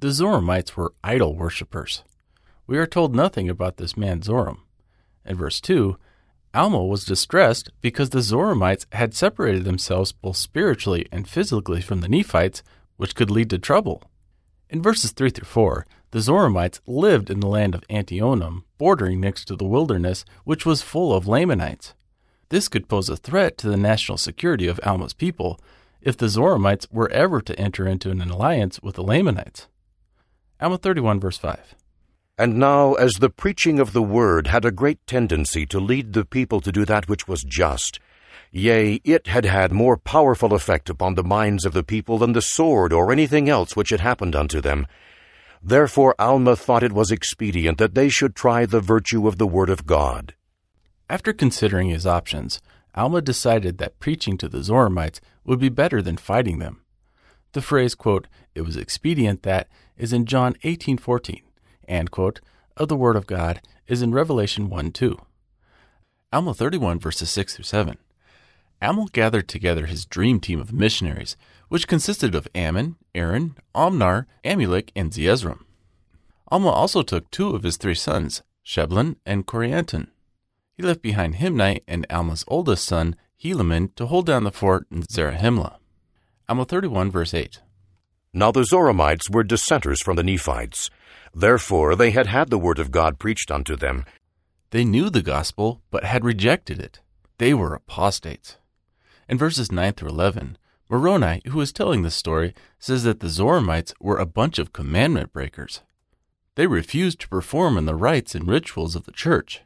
The 0.00 0.08
Zoramites 0.08 0.76
were 0.76 0.92
idol 1.04 1.36
worshippers. 1.36 2.02
We 2.66 2.78
are 2.78 2.86
told 2.86 3.14
nothing 3.14 3.48
about 3.48 3.76
this 3.76 3.96
man 3.96 4.22
Zoram. 4.22 4.62
In 5.24 5.36
verse 5.36 5.60
2, 5.60 5.96
Alma 6.52 6.82
was 6.82 7.04
distressed 7.04 7.70
because 7.80 8.10
the 8.10 8.22
Zoramites 8.22 8.86
had 8.90 9.14
separated 9.14 9.62
themselves 9.62 10.10
both 10.10 10.36
spiritually 10.36 11.06
and 11.12 11.28
physically 11.28 11.80
from 11.80 12.00
the 12.00 12.08
Nephites, 12.08 12.64
which 12.96 13.14
could 13.14 13.30
lead 13.30 13.50
to 13.50 13.58
trouble. 13.58 14.02
In 14.68 14.82
verses 14.82 15.12
3 15.12 15.30
through 15.30 15.44
4, 15.44 15.86
the 16.10 16.20
Zoramites 16.20 16.80
lived 16.86 17.30
in 17.30 17.40
the 17.40 17.46
land 17.46 17.74
of 17.74 17.86
Antionum, 17.88 18.64
bordering 18.78 19.20
next 19.20 19.44
to 19.46 19.56
the 19.56 19.64
wilderness, 19.64 20.24
which 20.44 20.66
was 20.66 20.82
full 20.82 21.14
of 21.14 21.28
Lamanites. 21.28 21.94
This 22.48 22.68
could 22.68 22.88
pose 22.88 23.08
a 23.08 23.16
threat 23.16 23.56
to 23.58 23.68
the 23.68 23.76
national 23.76 24.18
security 24.18 24.66
of 24.66 24.80
Alma's 24.82 25.14
people 25.14 25.60
if 26.00 26.16
the 26.16 26.26
Zoramites 26.26 26.86
were 26.90 27.10
ever 27.10 27.40
to 27.42 27.58
enter 27.58 27.86
into 27.86 28.10
an 28.10 28.20
alliance 28.20 28.80
with 28.82 28.96
the 28.96 29.04
Lamanites. 29.04 29.68
Alma 30.60 30.78
31, 30.78 31.20
verse 31.20 31.38
5. 31.38 31.74
And 32.36 32.56
now, 32.56 32.94
as 32.94 33.14
the 33.14 33.30
preaching 33.30 33.78
of 33.78 33.92
the 33.92 34.02
word 34.02 34.46
had 34.46 34.64
a 34.64 34.70
great 34.70 35.06
tendency 35.06 35.66
to 35.66 35.78
lead 35.78 36.12
the 36.12 36.24
people 36.24 36.60
to 36.62 36.72
do 36.72 36.84
that 36.86 37.08
which 37.08 37.28
was 37.28 37.44
just, 37.44 38.00
Yea, 38.50 39.00
it 39.04 39.28
had 39.28 39.44
had 39.44 39.72
more 39.72 39.96
powerful 39.96 40.54
effect 40.54 40.90
upon 40.90 41.14
the 41.14 41.22
minds 41.22 41.64
of 41.64 41.72
the 41.72 41.84
people 41.84 42.18
than 42.18 42.32
the 42.32 42.42
sword 42.42 42.92
or 42.92 43.12
anything 43.12 43.48
else 43.48 43.76
which 43.76 43.90
had 43.90 44.00
happened 44.00 44.34
unto 44.34 44.60
them. 44.60 44.86
Therefore 45.62 46.14
Alma 46.18 46.56
thought 46.56 46.82
it 46.82 46.92
was 46.92 47.10
expedient 47.10 47.78
that 47.78 47.94
they 47.94 48.08
should 48.08 48.34
try 48.34 48.64
the 48.64 48.80
virtue 48.80 49.28
of 49.28 49.38
the 49.38 49.46
word 49.46 49.68
of 49.68 49.86
God. 49.86 50.34
After 51.08 51.32
considering 51.32 51.88
his 51.88 52.06
options, 52.06 52.60
Alma 52.94 53.20
decided 53.20 53.78
that 53.78 54.00
preaching 54.00 54.38
to 54.38 54.48
the 54.48 54.62
Zoramites 54.62 55.20
would 55.44 55.58
be 55.58 55.68
better 55.68 56.00
than 56.00 56.16
fighting 56.16 56.58
them. 56.58 56.82
The 57.52 57.62
phrase, 57.62 57.94
quote, 57.94 58.26
it 58.54 58.62
was 58.62 58.76
expedient 58.76 59.42
that 59.42 59.68
is 59.96 60.12
in 60.12 60.24
John 60.24 60.54
18:14, 60.64 61.42
and, 61.86 62.10
quote, 62.10 62.40
of 62.76 62.88
the 62.88 62.96
word 62.96 63.16
of 63.16 63.26
God 63.26 63.60
is 63.86 64.02
in 64.02 64.12
Revelation 64.12 64.70
1 64.70 64.92
2. 64.92 65.18
Alma 66.32 66.54
31 66.54 66.98
verses 66.98 67.28
6 67.30 67.56
through 67.56 67.64
7. 67.64 67.98
Alma 68.82 69.06
gathered 69.12 69.48
together 69.48 69.86
his 69.86 70.06
dream 70.06 70.40
team 70.40 70.58
of 70.58 70.72
missionaries, 70.72 71.36
which 71.68 71.88
consisted 71.88 72.34
of 72.34 72.48
Ammon, 72.54 72.96
Aaron, 73.14 73.56
Omner, 73.74 74.26
Amulek, 74.44 74.90
and 74.96 75.12
Zeezrom. 75.12 75.64
Alma 76.48 76.68
also 76.68 77.02
took 77.02 77.30
two 77.30 77.54
of 77.54 77.62
his 77.62 77.76
three 77.76 77.94
sons, 77.94 78.42
Shiblon 78.64 79.16
and 79.26 79.46
Corianton. 79.46 80.08
He 80.72 80.82
left 80.82 81.02
behind 81.02 81.36
Himni 81.36 81.82
and 81.86 82.06
Alma's 82.08 82.44
oldest 82.48 82.84
son, 82.84 83.16
Helaman, 83.42 83.94
to 83.96 84.06
hold 84.06 84.26
down 84.26 84.44
the 84.44 84.50
fort 84.50 84.86
in 84.90 85.02
Zarahemla. 85.02 85.76
Alma 86.48 86.64
31, 86.64 87.10
verse 87.10 87.34
8. 87.34 87.60
Now 88.32 88.50
the 88.50 88.64
Zoramites 88.64 89.28
were 89.28 89.44
dissenters 89.44 90.02
from 90.02 90.16
the 90.16 90.22
Nephites. 90.22 90.90
Therefore 91.34 91.94
they 91.94 92.12
had 92.12 92.26
had 92.26 92.48
the 92.48 92.58
word 92.58 92.78
of 92.78 92.90
God 92.90 93.18
preached 93.18 93.50
unto 93.50 93.76
them. 93.76 94.04
They 94.70 94.84
knew 94.84 95.10
the 95.10 95.22
gospel, 95.22 95.82
but 95.90 96.04
had 96.04 96.24
rejected 96.24 96.80
it. 96.80 97.00
They 97.38 97.54
were 97.54 97.74
apostates. 97.74 98.56
In 99.30 99.38
verses 99.38 99.70
9 99.70 99.92
through 99.92 100.08
11, 100.08 100.58
Moroni, 100.88 101.40
who 101.46 101.60
is 101.60 101.72
telling 101.72 102.02
this 102.02 102.16
story, 102.16 102.52
says 102.80 103.04
that 103.04 103.20
the 103.20 103.28
Zoramites 103.28 103.94
were 104.00 104.18
a 104.18 104.26
bunch 104.26 104.58
of 104.58 104.72
commandment 104.72 105.32
breakers. 105.32 105.82
They 106.56 106.66
refused 106.66 107.20
to 107.20 107.28
perform 107.28 107.78
in 107.78 107.84
the 107.84 107.94
rites 107.94 108.34
and 108.34 108.48
rituals 108.48 108.96
of 108.96 109.04
the 109.04 109.12
church. 109.12 109.62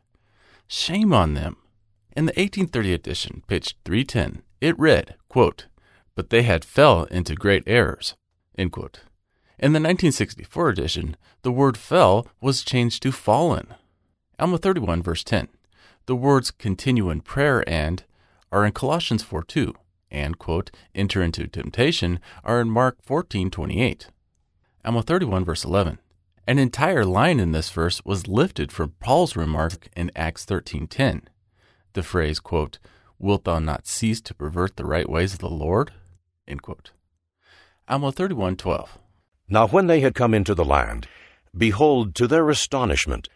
Shame 0.68 1.14
on 1.14 1.32
them. 1.32 1.56
In 2.14 2.26
the 2.26 2.32
1830 2.32 2.92
edition, 2.92 3.42
page 3.46 3.74
310, 3.86 4.42
it 4.60 4.78
read, 4.78 5.14
quote, 5.30 5.66
But 6.14 6.28
they 6.28 6.42
had 6.42 6.62
fell 6.62 7.04
into 7.04 7.34
great 7.34 7.62
errors. 7.66 8.16
In 8.54 8.68
the 8.68 9.80
1964 9.80 10.68
edition, 10.68 11.16
the 11.40 11.50
word 11.50 11.78
fell 11.78 12.28
was 12.38 12.64
changed 12.64 13.02
to 13.04 13.12
fallen. 13.12 13.68
Alma 14.38 14.58
31, 14.58 15.02
verse 15.02 15.24
10. 15.24 15.48
The 16.04 16.16
words 16.16 16.50
continue 16.50 17.08
in 17.08 17.22
prayer 17.22 17.66
and 17.66 18.04
are 18.54 18.64
in 18.64 18.70
Colossians 18.70 19.24
4 19.24 19.42
2, 19.42 19.74
and, 20.12 20.38
quote, 20.38 20.70
enter 20.94 21.20
into 21.20 21.48
temptation 21.48 22.20
are 22.44 22.60
in 22.60 22.70
Mark 22.70 23.02
fourteen 23.02 23.50
twenty 23.50 23.82
eight. 23.82 24.06
Alma 24.84 25.02
31, 25.02 25.44
verse 25.44 25.64
11. 25.64 25.98
An 26.46 26.60
entire 26.60 27.04
line 27.04 27.40
in 27.40 27.50
this 27.50 27.70
verse 27.70 28.00
was 28.04 28.28
lifted 28.28 28.70
from 28.70 28.94
Paul's 29.00 29.34
remark 29.34 29.88
in 29.96 30.12
Acts 30.14 30.46
13:10. 30.46 31.22
The 31.94 32.04
phrase, 32.04 32.38
quote, 32.38 32.78
"Wilt 33.18 33.42
thou 33.42 33.58
not 33.58 33.88
cease 33.88 34.20
to 34.20 34.34
pervert 34.34 34.76
the 34.76 34.86
right 34.86 35.08
ways 35.08 35.32
of 35.32 35.40
the 35.40 35.50
Lord?" 35.50 35.92
End 36.46 36.62
quote. 36.62 36.92
Alma 37.88 38.12
31:12. 38.12 38.98
Now 39.48 39.66
when 39.66 39.88
they 39.88 39.98
had 39.98 40.14
come 40.14 40.32
into 40.32 40.54
the 40.54 40.64
land, 40.64 41.08
behold, 41.56 42.14
to 42.14 42.28
their 42.28 42.48
astonishment, 42.48 43.28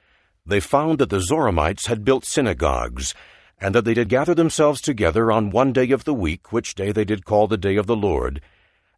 they 0.46 0.60
found 0.60 1.00
that 1.00 1.10
the 1.10 1.20
Zoramites 1.20 1.86
had 1.88 2.04
built 2.04 2.24
synagogues 2.24 3.14
and 3.60 3.74
that 3.74 3.84
they 3.84 3.94
did 3.94 4.08
gather 4.08 4.34
themselves 4.34 4.80
together 4.80 5.32
on 5.32 5.50
one 5.50 5.72
day 5.72 5.90
of 5.90 6.04
the 6.04 6.14
week, 6.14 6.52
which 6.52 6.74
day 6.74 6.92
they 6.92 7.04
did 7.04 7.24
call 7.24 7.46
the 7.46 7.56
day 7.56 7.76
of 7.76 7.86
the 7.86 7.96
Lord, 7.96 8.40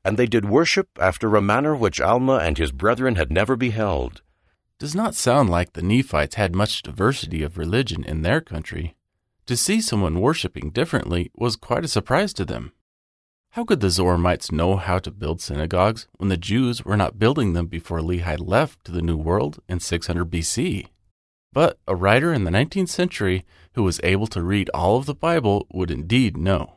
and 0.04 0.16
they 0.16 0.26
did 0.26 0.44
worship 0.44 0.88
after 1.00 1.34
a 1.34 1.42
manner 1.42 1.74
which 1.74 2.00
Alma 2.00 2.36
and 2.36 2.58
his 2.58 2.72
brethren 2.72 3.16
had 3.16 3.30
never 3.30 3.56
beheld. 3.56 4.22
Does 4.78 4.94
not 4.94 5.14
sound 5.14 5.50
like 5.50 5.72
the 5.72 5.82
Nephites 5.82 6.36
had 6.36 6.54
much 6.54 6.82
diversity 6.82 7.42
of 7.42 7.58
religion 7.58 8.04
in 8.04 8.22
their 8.22 8.40
country. 8.40 8.94
To 9.46 9.56
see 9.56 9.80
someone 9.80 10.20
worshiping 10.20 10.70
differently 10.70 11.30
was 11.34 11.56
quite 11.56 11.84
a 11.84 11.88
surprise 11.88 12.32
to 12.34 12.44
them. 12.44 12.72
How 13.54 13.64
could 13.64 13.80
the 13.80 13.90
Zoramites 13.90 14.52
know 14.52 14.76
how 14.76 15.00
to 15.00 15.10
build 15.10 15.40
synagogues 15.40 16.06
when 16.18 16.28
the 16.28 16.36
Jews 16.36 16.84
were 16.84 16.96
not 16.96 17.18
building 17.18 17.52
them 17.52 17.66
before 17.66 17.98
Lehi 17.98 18.38
left 18.38 18.84
to 18.84 18.92
the 18.92 19.02
New 19.02 19.16
World 19.16 19.58
in 19.68 19.80
600 19.80 20.30
BC? 20.30 20.86
But 21.52 21.78
a 21.88 21.96
writer 21.96 22.32
in 22.32 22.44
the 22.44 22.50
19th 22.50 22.88
century 22.88 23.44
who 23.74 23.82
was 23.82 24.00
able 24.04 24.28
to 24.28 24.42
read 24.42 24.70
all 24.70 24.96
of 24.96 25.06
the 25.06 25.14
Bible 25.14 25.66
would 25.72 25.90
indeed 25.90 26.36
know. 26.36 26.74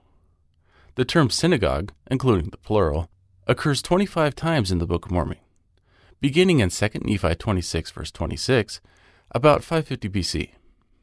The 0.95 1.05
term 1.05 1.29
synagogue, 1.29 1.91
including 2.09 2.49
the 2.49 2.57
plural, 2.57 3.09
occurs 3.47 3.81
25 3.81 4.35
times 4.35 4.71
in 4.71 4.79
the 4.79 4.87
Book 4.87 5.05
of 5.05 5.11
Mormon. 5.11 5.37
Beginning 6.19 6.59
in 6.59 6.69
2 6.69 6.89
Nephi 7.03 7.35
26, 7.35 7.91
verse 7.91 8.11
26, 8.11 8.81
about 9.31 9.63
550 9.63 10.09
BC. 10.09 10.49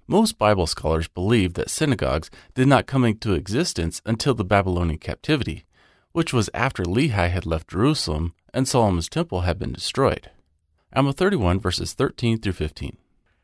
Most 0.07 0.39
Bible 0.39 0.67
scholars 0.67 1.07
believe 1.07 1.55
that 1.55 1.71
synagogues 1.71 2.31
did 2.55 2.67
not 2.67 2.87
come 2.87 3.05
into 3.05 3.35
existence 3.35 4.03
until 4.05 4.35
the 4.35 4.45
Babylonian 4.45 4.99
captivity, 4.99 5.65
which 6.13 6.33
was 6.33 6.51
after 6.55 6.83
Lehi 6.83 7.31
had 7.31 7.47
left 7.47 7.69
Jerusalem 7.69 8.35
and 8.53 8.67
Solomon's 8.67 9.09
temple 9.09 9.43
had 9.43 9.59
been 9.59 9.73
destroyed. 9.73 10.31
Alma 10.93 11.13
31, 11.13 11.61
verses 11.61 11.93
13 11.93 12.41
through 12.41 12.55
15. 12.55 12.97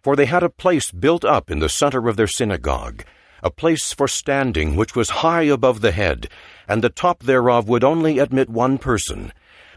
For 0.07 0.15
they 0.15 0.27
had 0.27 0.45
a 0.45 0.49
place 0.49 0.93
built 0.93 1.25
up 1.25 1.51
in 1.51 1.59
the 1.59 1.69
center 1.69 2.07
of 2.07 2.17
their 2.17 2.29
synagogue, 2.29 3.03
a 3.43 3.51
place 3.51 3.93
for 3.93 4.07
standing 4.07 4.77
which 4.77 4.95
was 4.95 5.27
high 5.27 5.43
above 5.43 5.81
the 5.81 5.91
head, 5.91 6.29
and 6.69 6.81
the 6.81 6.91
top 6.91 7.25
thereof 7.25 7.69
would 7.69 7.83
only 7.83 8.21
admit 8.21 8.49
one 8.49 8.79
person. 8.79 9.33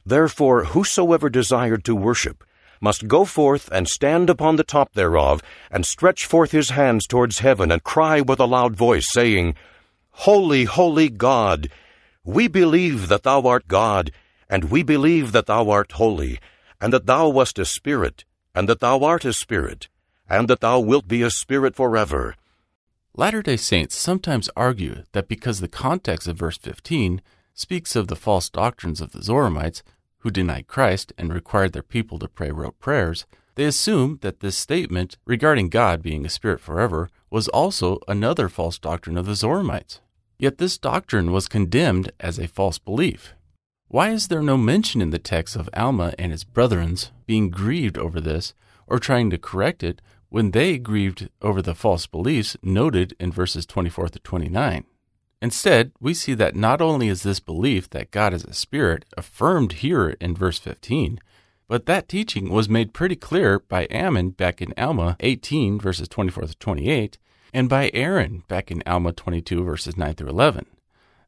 Therefore, 0.06 0.66
whosoever 0.66 1.32
desired 1.32 1.84
to 1.86 1.96
worship, 1.96 2.44
must 2.80 3.08
go 3.08 3.26
forth 3.26 3.72
and 3.72 3.88
stand 3.88 4.30
upon 4.30 4.56
the 4.56 4.64
top 4.64 4.94
thereof, 4.94 5.42
and 5.72 5.84
stretch 5.84 6.28
forth 6.28 6.52
his 6.52 6.70
hands 6.70 7.08
towards 7.08 7.40
heaven, 7.40 7.72
and 7.72 7.82
cry 7.84 8.22
with 8.22 8.40
a 8.40 8.46
loud 8.46 8.76
voice, 8.76 9.12
saying, 9.12 9.56
Holy, 10.12 10.66
holy 10.66 11.10
God, 11.10 11.72
we 12.24 12.48
believe 12.48 13.08
that 13.08 13.24
thou 13.24 13.48
art 13.48 13.68
God, 13.68 14.12
and 14.48 14.66
we 14.66 14.84
believe 14.84 15.32
that 15.32 15.48
thou 15.48 15.72
art 15.72 15.94
holy, 15.94 16.38
and 16.80 16.94
that 16.94 17.08
thou 17.08 17.28
wast 17.30 17.58
a 17.58 17.66
spirit, 17.66 18.26
and 18.54 18.70
that 18.70 18.80
thou 18.80 19.00
art 19.04 19.26
a 19.26 19.34
spirit, 19.34 19.90
and 20.30 20.48
that 20.48 20.62
thou 20.62 20.80
wilt 20.80 21.08
be 21.08 21.22
a 21.22 21.30
spirit 21.30 21.76
forever. 21.76 22.36
Latter 23.16 23.42
day 23.42 23.58
Saints 23.58 23.96
sometimes 23.96 24.50
argue 24.56 25.04
that 25.14 25.28
because 25.28 25.60
the 25.60 25.68
context 25.68 26.28
of 26.28 26.38
verse 26.38 26.58
15 26.58 27.22
speaks 27.54 27.96
of 27.96 28.08
the 28.08 28.16
false 28.16 28.50
doctrines 28.50 29.02
of 29.02 29.12
the 29.12 29.20
Zoramites, 29.20 29.82
who 30.20 30.32
denied 30.32 30.68
Christ 30.68 31.12
and 31.18 31.34
required 31.34 31.74
their 31.74 31.84
people 31.84 32.20
to 32.20 32.28
pray 32.28 32.52
rote 32.52 32.80
prayers, 32.80 33.26
they 33.56 33.66
assume 33.66 34.20
that 34.22 34.40
this 34.40 34.56
statement 34.56 35.18
regarding 35.26 35.70
God 35.70 36.02
being 36.02 36.26
a 36.26 36.30
spirit 36.30 36.62
forever 36.62 37.10
was 37.30 37.50
also 37.50 38.00
another 38.08 38.48
false 38.48 38.80
doctrine 38.80 39.18
of 39.18 39.26
the 39.26 39.34
Zoramites. 39.34 40.00
Yet 40.38 40.58
this 40.58 40.78
doctrine 40.78 41.34
was 41.34 41.50
condemned 41.50 42.12
as 42.20 42.40
a 42.40 42.48
false 42.48 42.78
belief. 42.78 43.34
Why 43.90 44.12
is 44.12 44.28
there 44.28 44.42
no 44.42 44.56
mention 44.56 45.02
in 45.02 45.10
the 45.10 45.20
text 45.20 45.56
of 45.56 45.70
Alma 45.74 46.14
and 46.18 46.32
his 46.32 46.46
brethrens 46.46 47.12
being 47.26 47.50
grieved 47.50 47.98
over 47.98 48.22
this 48.22 48.54
or 48.88 49.00
trying 49.00 49.30
to 49.32 49.38
correct 49.38 49.84
it 49.84 50.02
when 50.30 50.52
they 50.52 50.78
grieved 50.78 51.30
over 51.42 51.62
the 51.62 51.76
false 51.76 52.06
beliefs 52.06 52.56
noted 52.62 53.16
in 53.20 53.32
verses 53.32 53.66
24 53.66 54.10
to 54.10 54.20
29? 54.20 54.86
Instead, 55.42 55.92
we 56.00 56.14
see 56.14 56.34
that 56.34 56.56
not 56.56 56.82
only 56.82 57.08
is 57.08 57.24
this 57.24 57.40
belief 57.40 57.90
that 57.92 58.12
God 58.12 58.34
is 58.34 58.44
a 58.44 58.54
spirit 58.54 59.06
affirmed 59.16 59.74
here 59.74 60.10
in 60.20 60.36
verse 60.36 60.60
15, 60.60 61.20
but 61.68 61.86
that 61.86 62.10
teaching 62.10 62.50
was 62.50 62.68
made 62.68 62.94
pretty 62.94 63.16
clear 63.16 63.60
by 63.60 63.88
Ammon 63.90 64.32
back 64.32 64.62
in 64.62 64.74
Alma 64.78 65.16
18 65.20 65.80
verses 65.80 66.08
24 66.08 66.48
to 66.48 66.56
28 66.56 67.18
and 67.54 67.70
by 67.70 67.90
Aaron 67.94 68.44
back 68.48 68.72
in 68.72 68.84
Alma 68.86 69.14
22 69.14 69.64
verses 69.64 69.96
9 69.96 70.16
through 70.16 70.30
11. 70.30 70.66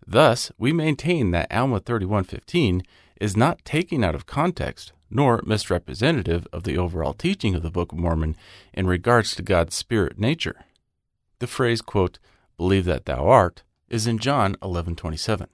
Thus, 0.05 0.51
we 0.57 0.73
maintain 0.73 1.31
that 1.31 1.51
Alma 1.53 1.79
31:15 1.79 2.81
is 3.19 3.37
not 3.37 3.63
taken 3.63 4.03
out 4.03 4.15
of 4.15 4.25
context 4.25 4.93
nor 5.11 5.41
misrepresentative 5.45 6.47
of 6.51 6.63
the 6.63 6.77
overall 6.77 7.13
teaching 7.13 7.53
of 7.53 7.61
the 7.61 7.69
Book 7.69 7.91
of 7.91 7.99
Mormon 7.99 8.35
in 8.73 8.87
regards 8.87 9.35
to 9.35 9.43
God's 9.43 9.75
spirit 9.75 10.17
nature. 10.17 10.65
The 11.39 11.47
phrase, 11.47 11.81
quote, 11.81 12.17
believe 12.57 12.85
that 12.85 13.05
thou 13.05 13.27
art, 13.27 13.63
is 13.89 14.07
in 14.07 14.17
John 14.17 14.55
11:27. 14.61 15.47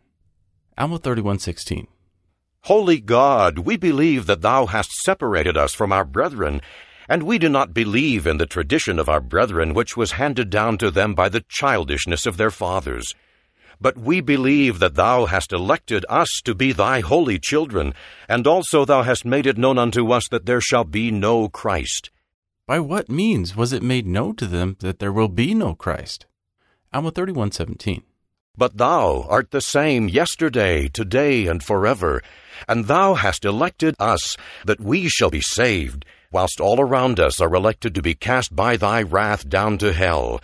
Alma 0.77 0.99
31:16. 0.99 1.87
Holy 2.65 2.99
God, 2.99 3.59
we 3.59 3.77
believe 3.77 4.25
that 4.25 4.41
thou 4.41 4.65
hast 4.65 4.91
separated 4.91 5.57
us 5.57 5.73
from 5.73 5.91
our 5.91 6.05
brethren, 6.05 6.61
and 7.09 7.23
we 7.23 7.37
do 7.37 7.49
not 7.49 7.73
believe 7.73 8.27
in 8.27 8.37
the 8.37 8.45
tradition 8.45 8.99
of 8.99 9.09
our 9.09 9.21
brethren 9.21 9.73
which 9.73 9.95
was 9.95 10.11
handed 10.13 10.49
down 10.49 10.77
to 10.77 10.91
them 10.91 11.15
by 11.15 11.29
the 11.29 11.45
childishness 11.47 12.25
of 12.25 12.37
their 12.37 12.51
fathers. 12.51 13.15
But 13.79 13.97
we 13.97 14.21
believe 14.21 14.79
that 14.79 14.95
thou 14.95 15.25
hast 15.25 15.53
elected 15.53 16.05
us 16.09 16.41
to 16.45 16.55
be 16.55 16.71
thy 16.71 17.01
holy 17.01 17.37
children, 17.37 17.93
and 18.27 18.47
also 18.47 18.85
thou 18.85 19.03
hast 19.03 19.23
made 19.23 19.45
it 19.45 19.57
known 19.57 19.77
unto 19.77 20.11
us 20.11 20.27
that 20.29 20.47
there 20.47 20.61
shall 20.61 20.83
be 20.83 21.11
no 21.11 21.47
Christ. 21.47 22.09
By 22.65 22.79
what 22.79 23.07
means 23.07 23.55
was 23.55 23.71
it 23.73 23.83
made 23.83 24.07
known 24.07 24.35
to 24.37 24.47
them 24.47 24.77
that 24.79 24.99
there 24.99 25.13
will 25.13 25.29
be 25.29 25.53
no 25.53 25.75
Christ? 25.75 26.25
Alma 26.91 27.11
31:17. 27.11 28.01
But 28.57 28.77
thou 28.77 29.27
art 29.29 29.51
the 29.51 29.61
same 29.61 30.09
yesterday, 30.09 30.87
today, 30.87 31.45
and 31.45 31.61
forever, 31.63 32.23
and 32.67 32.85
thou 32.85 33.13
hast 33.13 33.45
elected 33.45 33.95
us 33.99 34.35
that 34.65 34.81
we 34.81 35.07
shall 35.07 35.29
be 35.29 35.41
saved, 35.41 36.03
whilst 36.31 36.59
all 36.59 36.81
around 36.81 37.19
us 37.19 37.39
are 37.39 37.53
elected 37.53 37.93
to 37.93 38.01
be 38.01 38.15
cast 38.15 38.55
by 38.55 38.75
thy 38.75 39.03
wrath 39.03 39.47
down 39.47 39.77
to 39.77 39.93
hell. 39.93 40.41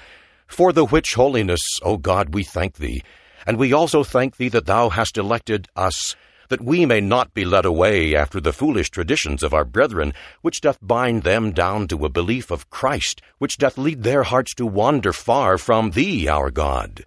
For 0.47 0.71
the 0.71 0.85
which 0.85 1.15
holiness, 1.15 1.61
O 1.81 1.97
God, 1.97 2.35
we 2.35 2.43
thank 2.43 2.75
thee, 2.75 3.01
and 3.45 3.57
we 3.57 3.73
also 3.73 4.03
thank 4.03 4.37
thee 4.37 4.49
that 4.49 4.65
thou 4.65 4.89
hast 4.89 5.17
elected 5.17 5.67
us, 5.75 6.15
that 6.49 6.61
we 6.61 6.85
may 6.85 7.01
not 7.01 7.33
be 7.33 7.45
led 7.45 7.65
away 7.65 8.15
after 8.15 8.39
the 8.39 8.53
foolish 8.53 8.89
traditions 8.89 9.43
of 9.43 9.53
our 9.53 9.65
brethren, 9.65 10.13
which 10.41 10.61
doth 10.61 10.77
bind 10.81 11.23
them 11.23 11.51
down 11.51 11.87
to 11.87 12.05
a 12.05 12.09
belief 12.09 12.51
of 12.51 12.69
Christ, 12.69 13.21
which 13.37 13.57
doth 13.57 13.77
lead 13.77 14.03
their 14.03 14.23
hearts 14.23 14.53
to 14.55 14.65
wander 14.65 15.13
far 15.13 15.57
from 15.57 15.91
thee, 15.91 16.27
our 16.27 16.51
God. 16.51 17.05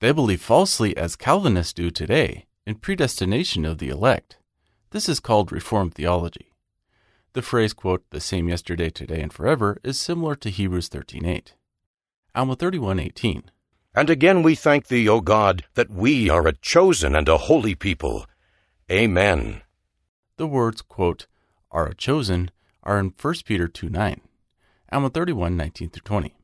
They 0.00 0.12
believe 0.12 0.42
falsely, 0.42 0.96
as 0.96 1.16
Calvinists 1.16 1.72
do 1.72 1.90
today, 1.90 2.46
in 2.66 2.74
predestination 2.74 3.64
of 3.64 3.78
the 3.78 3.88
elect. 3.88 4.36
This 4.90 5.08
is 5.08 5.20
called 5.20 5.50
Reformed 5.50 5.94
theology. 5.94 6.52
The 7.32 7.42
phrase, 7.42 7.72
quote, 7.72 8.04
the 8.10 8.20
same 8.20 8.48
yesterday, 8.48 8.90
today, 8.90 9.20
and 9.20 9.32
forever 9.32 9.78
is 9.82 9.98
similar 9.98 10.36
to 10.36 10.50
Hebrews 10.50 10.88
13.8. 10.88 11.52
Alma 12.34 12.56
31.18. 12.56 13.44
And 13.94 14.10
again 14.10 14.42
we 14.42 14.54
thank 14.54 14.88
thee, 14.88 15.08
O 15.08 15.20
God, 15.20 15.64
that 15.74 15.90
we 15.90 16.28
are 16.28 16.46
a 16.46 16.52
chosen 16.52 17.14
and 17.14 17.28
a 17.28 17.38
holy 17.38 17.74
people. 17.74 18.26
Amen. 18.90 19.62
The 20.36 20.48
words, 20.48 20.82
quote, 20.82 21.26
are 21.70 21.86
a 21.86 21.94
chosen 21.94 22.50
are 22.82 22.98
in 22.98 23.14
1 23.20 23.34
Peter 23.44 23.68
2 23.68 23.88
9, 23.88 24.20
Alma 24.92 25.10
31.19 25.10 25.92
through 25.92 26.02
20. 26.04 26.34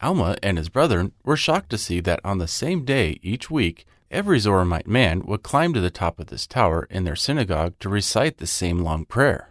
Alma 0.00 0.36
and 0.42 0.58
his 0.58 0.68
brethren 0.68 1.12
were 1.24 1.36
shocked 1.36 1.70
to 1.70 1.78
see 1.78 2.00
that 2.00 2.20
on 2.24 2.38
the 2.38 2.48
same 2.48 2.84
day 2.84 3.18
each 3.22 3.50
week, 3.50 3.84
every 4.10 4.38
Zoramite 4.38 4.86
man 4.86 5.22
would 5.26 5.42
climb 5.42 5.72
to 5.72 5.80
the 5.80 5.90
top 5.90 6.20
of 6.20 6.26
this 6.26 6.46
tower 6.46 6.86
in 6.90 7.04
their 7.04 7.16
synagogue 7.16 7.74
to 7.80 7.88
recite 7.88 8.38
the 8.38 8.46
same 8.46 8.78
long 8.78 9.04
prayer. 9.04 9.50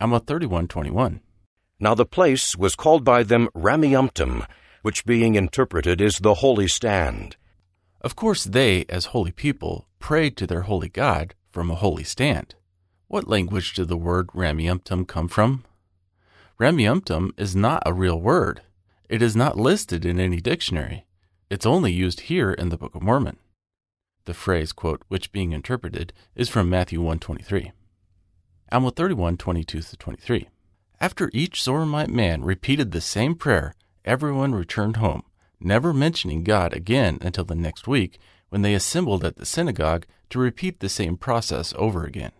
Alma 0.00 0.20
31:21. 0.20 1.20
Now 1.78 1.94
the 1.94 2.06
place 2.06 2.56
was 2.56 2.74
called 2.74 3.04
by 3.04 3.22
them 3.22 3.48
Rameumptom, 3.54 4.46
which 4.84 5.06
being 5.06 5.34
interpreted 5.34 5.98
is 5.98 6.16
the 6.18 6.34
holy 6.34 6.68
stand. 6.68 7.36
Of 8.02 8.14
course, 8.14 8.44
they, 8.44 8.84
as 8.90 9.06
holy 9.06 9.32
people, 9.32 9.88
prayed 9.98 10.36
to 10.36 10.46
their 10.46 10.60
holy 10.68 10.90
God 10.90 11.34
from 11.50 11.70
a 11.70 11.74
holy 11.74 12.04
stand. 12.04 12.54
What 13.08 13.26
language 13.26 13.72
did 13.72 13.88
the 13.88 13.96
word 13.96 14.26
Rameumptom 14.34 15.08
come 15.08 15.28
from? 15.28 15.64
Rameumptom 16.60 17.30
is 17.38 17.56
not 17.56 17.82
a 17.86 17.94
real 17.94 18.20
word. 18.20 18.60
It 19.08 19.22
is 19.22 19.34
not 19.34 19.56
listed 19.56 20.04
in 20.04 20.20
any 20.20 20.42
dictionary. 20.42 21.06
It's 21.48 21.64
only 21.64 21.90
used 21.90 22.28
here 22.28 22.52
in 22.52 22.68
the 22.68 22.76
Book 22.76 22.94
of 22.94 23.00
Mormon. 23.02 23.38
The 24.26 24.34
phrase, 24.34 24.72
quote, 24.72 25.02
which 25.08 25.32
being 25.32 25.52
interpreted, 25.52 26.12
is 26.34 26.50
from 26.50 26.68
Matthew 26.68 27.00
123. 27.00 27.72
Alma 28.70 28.90
31, 28.90 29.38
22 29.38 29.80
23. 29.98 30.48
After 31.00 31.30
each 31.32 31.62
Zoramite 31.62 32.08
man 32.08 32.42
repeated 32.42 32.92
the 32.92 33.00
same 33.00 33.34
prayer, 33.34 33.74
everyone 34.04 34.54
returned 34.54 34.96
home, 34.96 35.22
never 35.60 35.92
mentioning 35.92 36.44
God 36.44 36.72
again 36.72 37.18
until 37.20 37.44
the 37.44 37.54
next 37.54 37.86
week 37.86 38.18
when 38.48 38.62
they 38.62 38.74
assembled 38.74 39.24
at 39.24 39.36
the 39.36 39.46
synagogue 39.46 40.06
to 40.30 40.38
repeat 40.38 40.80
the 40.80 40.88
same 40.88 41.16
process 41.16 41.72
over 41.76 42.04
again. 42.04 42.32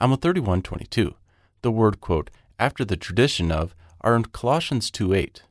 Alma 0.00 0.16
31:22. 0.16 1.14
The 1.62 1.70
word, 1.70 2.00
quote, 2.00 2.30
after 2.58 2.84
the 2.84 2.96
tradition 2.96 3.52
of 3.52 3.74
are 4.00 4.16
in 4.16 4.24
Colossians 4.24 4.90
2 4.90 5.12
8. 5.14 5.42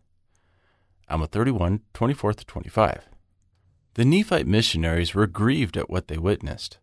Alma 1.08 1.28
31, 1.28 1.82
24 1.94 2.34
25. 2.34 3.10
The 3.94 4.06
Nephite 4.06 4.48
missionaries 4.48 5.14
were 5.14 5.28
grieved 5.28 5.78
at 5.78 5.90
what 5.90 6.08
they 6.08 6.18
witnessed. 6.18 6.78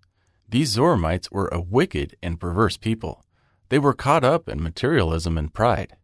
These 0.48 0.76
Zoramites 0.76 1.30
were 1.30 1.48
a 1.48 1.60
wicked 1.60 2.16
and 2.22 2.40
perverse 2.40 2.76
people. 2.76 3.24
They 3.68 3.78
were 3.78 3.94
caught 3.94 4.24
up 4.24 4.48
in 4.48 4.62
materialism 4.62 5.36
and 5.36 5.52
pride. 5.52 5.96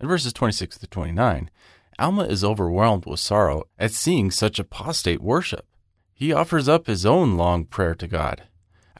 In 0.00 0.06
verses 0.06 0.32
26 0.32 0.78
to 0.78 0.86
29, 0.86 1.50
Alma 1.98 2.22
is 2.24 2.44
overwhelmed 2.44 3.04
with 3.04 3.18
sorrow 3.18 3.64
at 3.78 3.90
seeing 3.90 4.30
such 4.30 4.60
apostate 4.60 5.20
worship. 5.20 5.66
He 6.14 6.32
offers 6.32 6.68
up 6.68 6.86
his 6.86 7.04
own 7.04 7.36
long 7.36 7.64
prayer 7.64 7.94
to 7.96 8.06
God. 8.06 8.44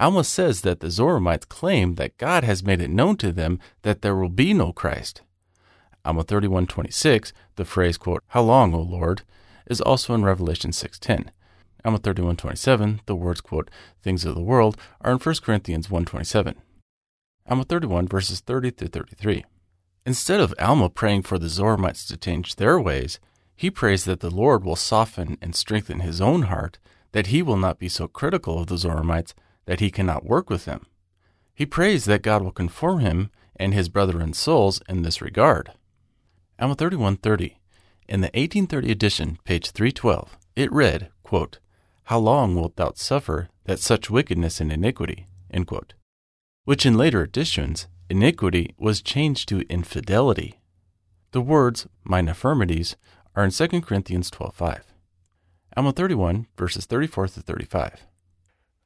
Alma 0.00 0.24
says 0.24 0.62
that 0.62 0.80
the 0.80 0.90
Zoramites 0.90 1.48
claim 1.48 1.94
that 1.96 2.18
God 2.18 2.42
has 2.44 2.64
made 2.64 2.80
it 2.80 2.90
known 2.90 3.16
to 3.18 3.32
them 3.32 3.60
that 3.82 4.02
there 4.02 4.16
will 4.16 4.28
be 4.28 4.52
no 4.52 4.72
Christ. 4.72 5.22
Alma 6.04 6.24
31:26, 6.24 7.32
the 7.56 7.64
phrase 7.64 7.98
quote, 7.98 8.24
"How 8.28 8.42
long, 8.42 8.74
O 8.74 8.80
Lord?" 8.80 9.22
is 9.66 9.80
also 9.80 10.14
in 10.14 10.24
Revelation 10.24 10.72
6:10. 10.72 11.30
Alma 11.84 11.98
31:27, 11.98 13.00
the 13.06 13.14
words 13.14 13.40
quote, 13.40 13.70
"Things 14.02 14.24
of 14.24 14.34
the 14.34 14.40
world" 14.40 14.76
are 15.00 15.12
in 15.12 15.18
1 15.18 15.42
Corinthians 15.42 15.90
1:27. 15.90 16.56
Alma 17.46 17.64
31 17.64 18.08
verses 18.08 18.40
30 18.40 18.70
through 18.70 18.88
33. 18.88 19.44
Instead 20.08 20.40
of 20.40 20.54
Alma 20.58 20.88
praying 20.88 21.20
for 21.20 21.38
the 21.38 21.50
Zoramites 21.50 22.06
to 22.06 22.16
change 22.16 22.56
their 22.56 22.80
ways, 22.80 23.20
he 23.54 23.70
prays 23.70 24.06
that 24.06 24.20
the 24.20 24.30
Lord 24.30 24.64
will 24.64 24.74
soften 24.74 25.36
and 25.42 25.54
strengthen 25.54 26.00
his 26.00 26.18
own 26.18 26.44
heart, 26.44 26.78
that 27.12 27.26
he 27.26 27.42
will 27.42 27.58
not 27.58 27.78
be 27.78 27.90
so 27.90 28.08
critical 28.08 28.58
of 28.58 28.68
the 28.68 28.78
Zoramites 28.78 29.34
that 29.66 29.80
he 29.80 29.90
cannot 29.90 30.24
work 30.24 30.48
with 30.48 30.64
them. 30.64 30.86
He 31.54 31.66
prays 31.66 32.06
that 32.06 32.22
God 32.22 32.40
will 32.40 32.52
conform 32.52 33.00
him 33.00 33.28
and 33.56 33.74
his 33.74 33.90
brethren's 33.90 34.38
souls 34.38 34.80
in 34.88 35.02
this 35.02 35.20
regard. 35.20 35.72
Alma 36.58 36.74
3130. 36.74 37.58
In 38.08 38.22
the 38.22 38.28
1830 38.28 38.90
edition, 38.90 39.38
page 39.44 39.72
312, 39.72 40.38
it 40.56 40.72
read, 40.72 41.10
quote, 41.22 41.58
How 42.04 42.18
long 42.18 42.54
wilt 42.54 42.76
thou 42.76 42.92
suffer 42.94 43.50
that 43.64 43.78
such 43.78 44.08
wickedness 44.08 44.58
and 44.58 44.72
iniquity? 44.72 45.26
Which 46.64 46.86
in 46.86 46.96
later 46.96 47.22
editions 47.22 47.88
iniquity 48.10 48.74
was 48.78 49.02
changed 49.02 49.48
to 49.48 49.66
infidelity. 49.68 50.60
The 51.32 51.40
words, 51.40 51.86
mine 52.04 52.28
infirmities, 52.28 52.96
are 53.36 53.44
in 53.44 53.50
2 53.50 53.82
Corinthians 53.82 54.30
12.5. 54.30 54.80
Alma 55.76 55.92
31, 55.92 56.46
verses 56.56 56.86
34 56.86 57.28
to 57.28 57.40
35. 57.40 58.06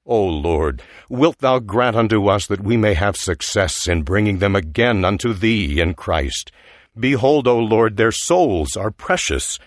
O 0.05 0.25
Lord, 0.25 0.83
wilt 1.09 1.39
thou 1.39 1.61
grant 1.61 1.95
unto 1.95 2.27
us 2.27 2.47
that 2.49 2.65
we 2.65 2.77
may 2.77 2.95
have 2.95 3.17
success 3.17 3.87
in 3.87 4.03
bringing 4.03 4.39
them 4.39 4.57
again 4.57 5.05
unto 5.05 5.33
thee 5.33 5.81
in 5.81 5.95
Christ? 5.95 6.51
Behold, 6.99 7.47
O 7.47 7.59
Lord, 7.59 7.97
their 7.97 8.11
souls 8.11 8.77
are 8.77 8.91
precious, 8.91 9.61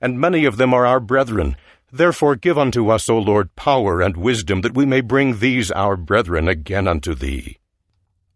and 0.00 0.18
many 0.18 0.46
of 0.46 0.56
them 0.56 0.72
are 0.72 0.86
our 0.86 0.98
brethren. 0.98 1.56
Therefore 1.92 2.36
give 2.36 2.56
unto 2.56 2.88
us, 2.88 3.10
O 3.10 3.18
Lord, 3.18 3.54
power 3.54 4.00
and 4.00 4.16
wisdom, 4.16 4.62
that 4.62 4.74
we 4.74 4.86
may 4.86 5.02
bring 5.02 5.38
these 5.38 5.70
our 5.70 5.96
brethren 5.96 6.48
again 6.48 6.88
unto 6.88 7.14
thee. 7.14 7.58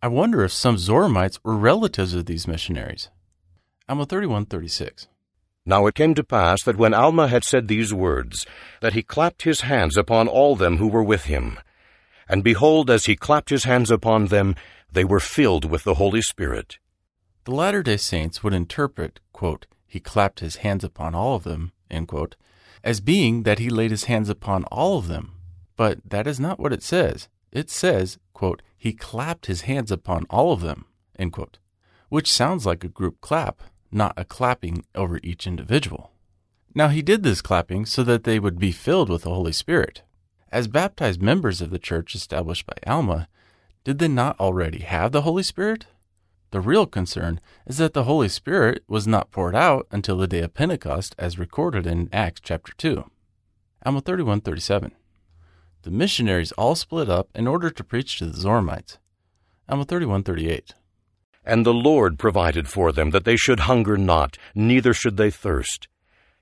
I 0.03 0.09
wonder 0.09 0.45
if 0.45 0.53
some 0.53 0.77
Zoramites 0.77 1.39
were 1.43 1.57
relatives 1.57 2.15
of 2.15 2.27
these 2.27 2.47
missionaries. 2.47 3.09
Alma 3.89 4.07
31:36. 4.07 5.09
Now 5.65 5.87
it 5.87 5.95
came 5.95 6.15
to 6.15 6.23
pass 6.23 6.63
that 6.65 6.77
when 6.77 6.95
Alma 6.95 7.29
had 7.29 7.43
said 7.45 7.67
these 7.67 7.93
words, 7.93 8.47
that 8.81 8.93
he 8.93 9.03
clapped 9.03 9.43
his 9.43 9.63
hands 9.63 9.97
upon 9.97 10.29
all 10.29 10.55
them 10.55 10.77
who 10.77 10.87
were 10.87 11.03
with 11.03 11.25
him. 11.25 11.59
And 12.29 12.45
behold, 12.45 12.91
as 12.91 13.07
he 13.07 13.17
clapped 13.17 13.51
his 13.51 13.65
hands 13.65 13.91
upon 13.91 14.27
them, 14.27 14.55
they 14.93 15.05
were 15.05 15.21
filled 15.21 15.65
with 15.65 15.85
the 15.85 15.95
Holy 15.95 16.23
Spirit. 16.23 16.79
The 17.45 17.55
Latter 17.55 17.83
day 17.83 17.97
Saints 17.97 18.43
would 18.43 18.55
interpret, 18.55 19.21
quote, 19.33 19.67
he 19.87 20.01
clapped 20.01 20.41
his 20.41 20.57
hands 20.57 20.85
upon 20.85 21.15
all 21.15 21.37
of 21.37 21.45
them, 21.45 21.73
end 21.91 22.09
quote, 22.09 22.37
as 22.85 23.01
being 23.01 23.45
that 23.45 23.59
he 23.59 23.71
laid 23.71 23.91
his 23.91 24.05
hands 24.05 24.29
upon 24.29 24.65
all 24.65 24.99
of 24.99 25.09
them. 25.09 25.33
But 25.77 25.99
that 26.11 26.27
is 26.27 26.39
not 26.39 26.59
what 26.59 26.73
it 26.73 26.83
says. 26.83 27.29
It 27.51 27.71
says, 27.71 28.19
quote, 28.35 28.63
he 28.77 28.93
clapped 28.93 29.47
his 29.47 29.63
hands 29.63 29.91
upon 29.91 30.27
all 30.31 30.53
of 30.53 30.61
them, 30.61 30.87
which 32.09 32.31
sounds 32.31 32.67
like 32.67 32.85
a 32.85 32.89
group 32.89 33.21
clap, 33.21 33.63
not 33.91 34.15
a 34.17 34.25
clapping 34.25 34.85
over 34.95 35.19
each 35.23 35.47
individual. 35.47 36.13
Now 36.75 36.89
he 36.89 37.03
did 37.03 37.23
this 37.23 37.41
clapping 37.41 37.87
so 37.87 38.03
that 38.05 38.25
they 38.25 38.39
would 38.39 38.59
be 38.59 38.73
filled 38.73 39.09
with 39.09 39.23
the 39.23 39.31
Holy 39.31 39.53
Spirit. 39.53 40.03
As 40.53 40.69
baptized 40.69 41.23
members 41.23 41.61
of 41.61 41.71
the 41.71 41.79
church 41.79 42.15
established 42.15 42.67
by 42.67 42.75
Alma, 42.87 43.29
did 43.83 43.99
they 43.99 44.09
not 44.09 44.39
already 44.39 44.81
have 44.81 45.13
the 45.13 45.23
Holy 45.23 45.43
Spirit? 45.43 45.87
The 46.51 46.61
real 46.61 46.87
concern 46.87 47.41
is 47.67 47.79
that 47.79 47.93
the 47.93 48.05
Holy 48.05 48.29
Spirit 48.29 48.85
was 48.87 49.07
not 49.07 49.31
poured 49.31 49.55
out 49.57 49.87
until 49.91 50.17
the 50.17 50.29
day 50.29 50.41
of 50.41 50.55
Pentecost 50.55 51.15
as 51.19 51.39
recorded 51.39 51.87
in 51.87 52.09
Acts 52.13 52.41
chapter 52.43 52.73
2. 52.77 53.11
Alma 53.85 54.01
31:37. 54.01 54.93
The 55.87 55.93
missionaries 55.93 56.51
all 56.59 56.75
split 56.75 57.09
up 57.09 57.29
in 57.33 57.47
order 57.47 57.71
to 57.71 57.85
preach 57.85 58.19
to 58.19 58.27
the 58.27 58.37
Zoramites. 58.37 58.99
Alma 59.69 59.85
31:38. 59.85 60.75
And 61.45 61.65
the 61.65 61.73
Lord 61.73 62.19
provided 62.19 62.67
for 62.67 62.91
them 62.91 63.11
that 63.11 63.25
they 63.25 63.37
should 63.37 63.71
hunger 63.71 63.97
not, 63.97 64.37
neither 64.53 64.93
should 64.93 65.17
they 65.17 65.31
thirst. 65.31 65.87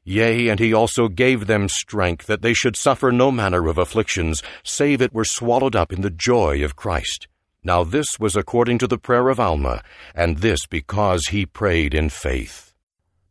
Yea, 0.02 0.48
and 0.48 0.58
he 0.58 0.72
also 0.72 1.08
gave 1.08 1.46
them 1.46 1.68
strength 1.68 2.24
that 2.24 2.40
they 2.40 2.54
should 2.54 2.74
suffer 2.74 3.12
no 3.12 3.30
manner 3.30 3.68
of 3.68 3.76
afflictions, 3.76 4.42
save 4.62 5.02
it 5.02 5.12
were 5.12 5.26
swallowed 5.26 5.76
up 5.76 5.92
in 5.92 6.00
the 6.00 6.08
joy 6.08 6.64
of 6.64 6.74
Christ. 6.74 7.28
Now 7.62 7.84
this 7.84 8.18
was 8.18 8.36
according 8.36 8.78
to 8.78 8.86
the 8.86 8.96
prayer 8.96 9.28
of 9.28 9.38
Alma, 9.38 9.82
and 10.14 10.38
this 10.38 10.64
because 10.64 11.26
he 11.26 11.44
prayed 11.44 11.92
in 11.92 12.08
faith. 12.08 12.72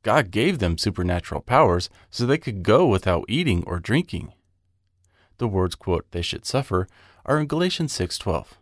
God 0.04 0.30
gave 0.30 0.60
them 0.60 0.78
supernatural 0.78 1.42
powers 1.42 1.90
so 2.12 2.28
they 2.28 2.38
could 2.38 2.62
go 2.62 2.86
without 2.86 3.26
eating 3.28 3.64
or 3.66 3.80
drinking. 3.80 4.32
The 5.38 5.48
words, 5.48 5.76
quote, 5.76 6.06
they 6.12 6.22
should 6.22 6.46
suffer 6.46 6.88
are 7.26 7.40
in 7.40 7.48
Galatians 7.48 7.94
6:12. 7.94 8.58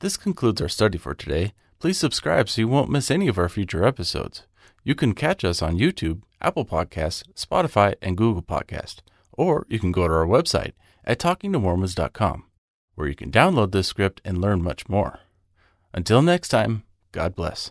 This 0.00 0.16
concludes 0.16 0.60
our 0.60 0.68
study 0.68 0.98
for 0.98 1.14
today. 1.14 1.52
Please 1.78 1.98
subscribe 1.98 2.48
so 2.48 2.60
you 2.60 2.68
won't 2.68 2.90
miss 2.90 3.10
any 3.10 3.28
of 3.28 3.38
our 3.38 3.48
future 3.48 3.84
episodes. 3.84 4.46
You 4.82 4.94
can 4.94 5.14
catch 5.14 5.44
us 5.44 5.62
on 5.62 5.78
YouTube, 5.78 6.22
Apple 6.40 6.64
Podcasts, 6.64 7.24
Spotify, 7.34 7.94
and 8.02 8.16
Google 8.16 8.42
Podcast, 8.42 8.96
or 9.32 9.66
you 9.68 9.78
can 9.78 9.92
go 9.92 10.06
to 10.06 10.14
our 10.14 10.26
website 10.26 10.72
at 11.04 11.18
talkingtomormons.com, 11.18 12.44
where 12.94 13.08
you 13.08 13.14
can 13.14 13.30
download 13.30 13.72
this 13.72 13.88
script 13.88 14.20
and 14.24 14.40
learn 14.40 14.62
much 14.62 14.88
more. 14.88 15.20
Until 15.92 16.22
next 16.22 16.48
time, 16.48 16.82
God 17.12 17.34
bless. 17.34 17.70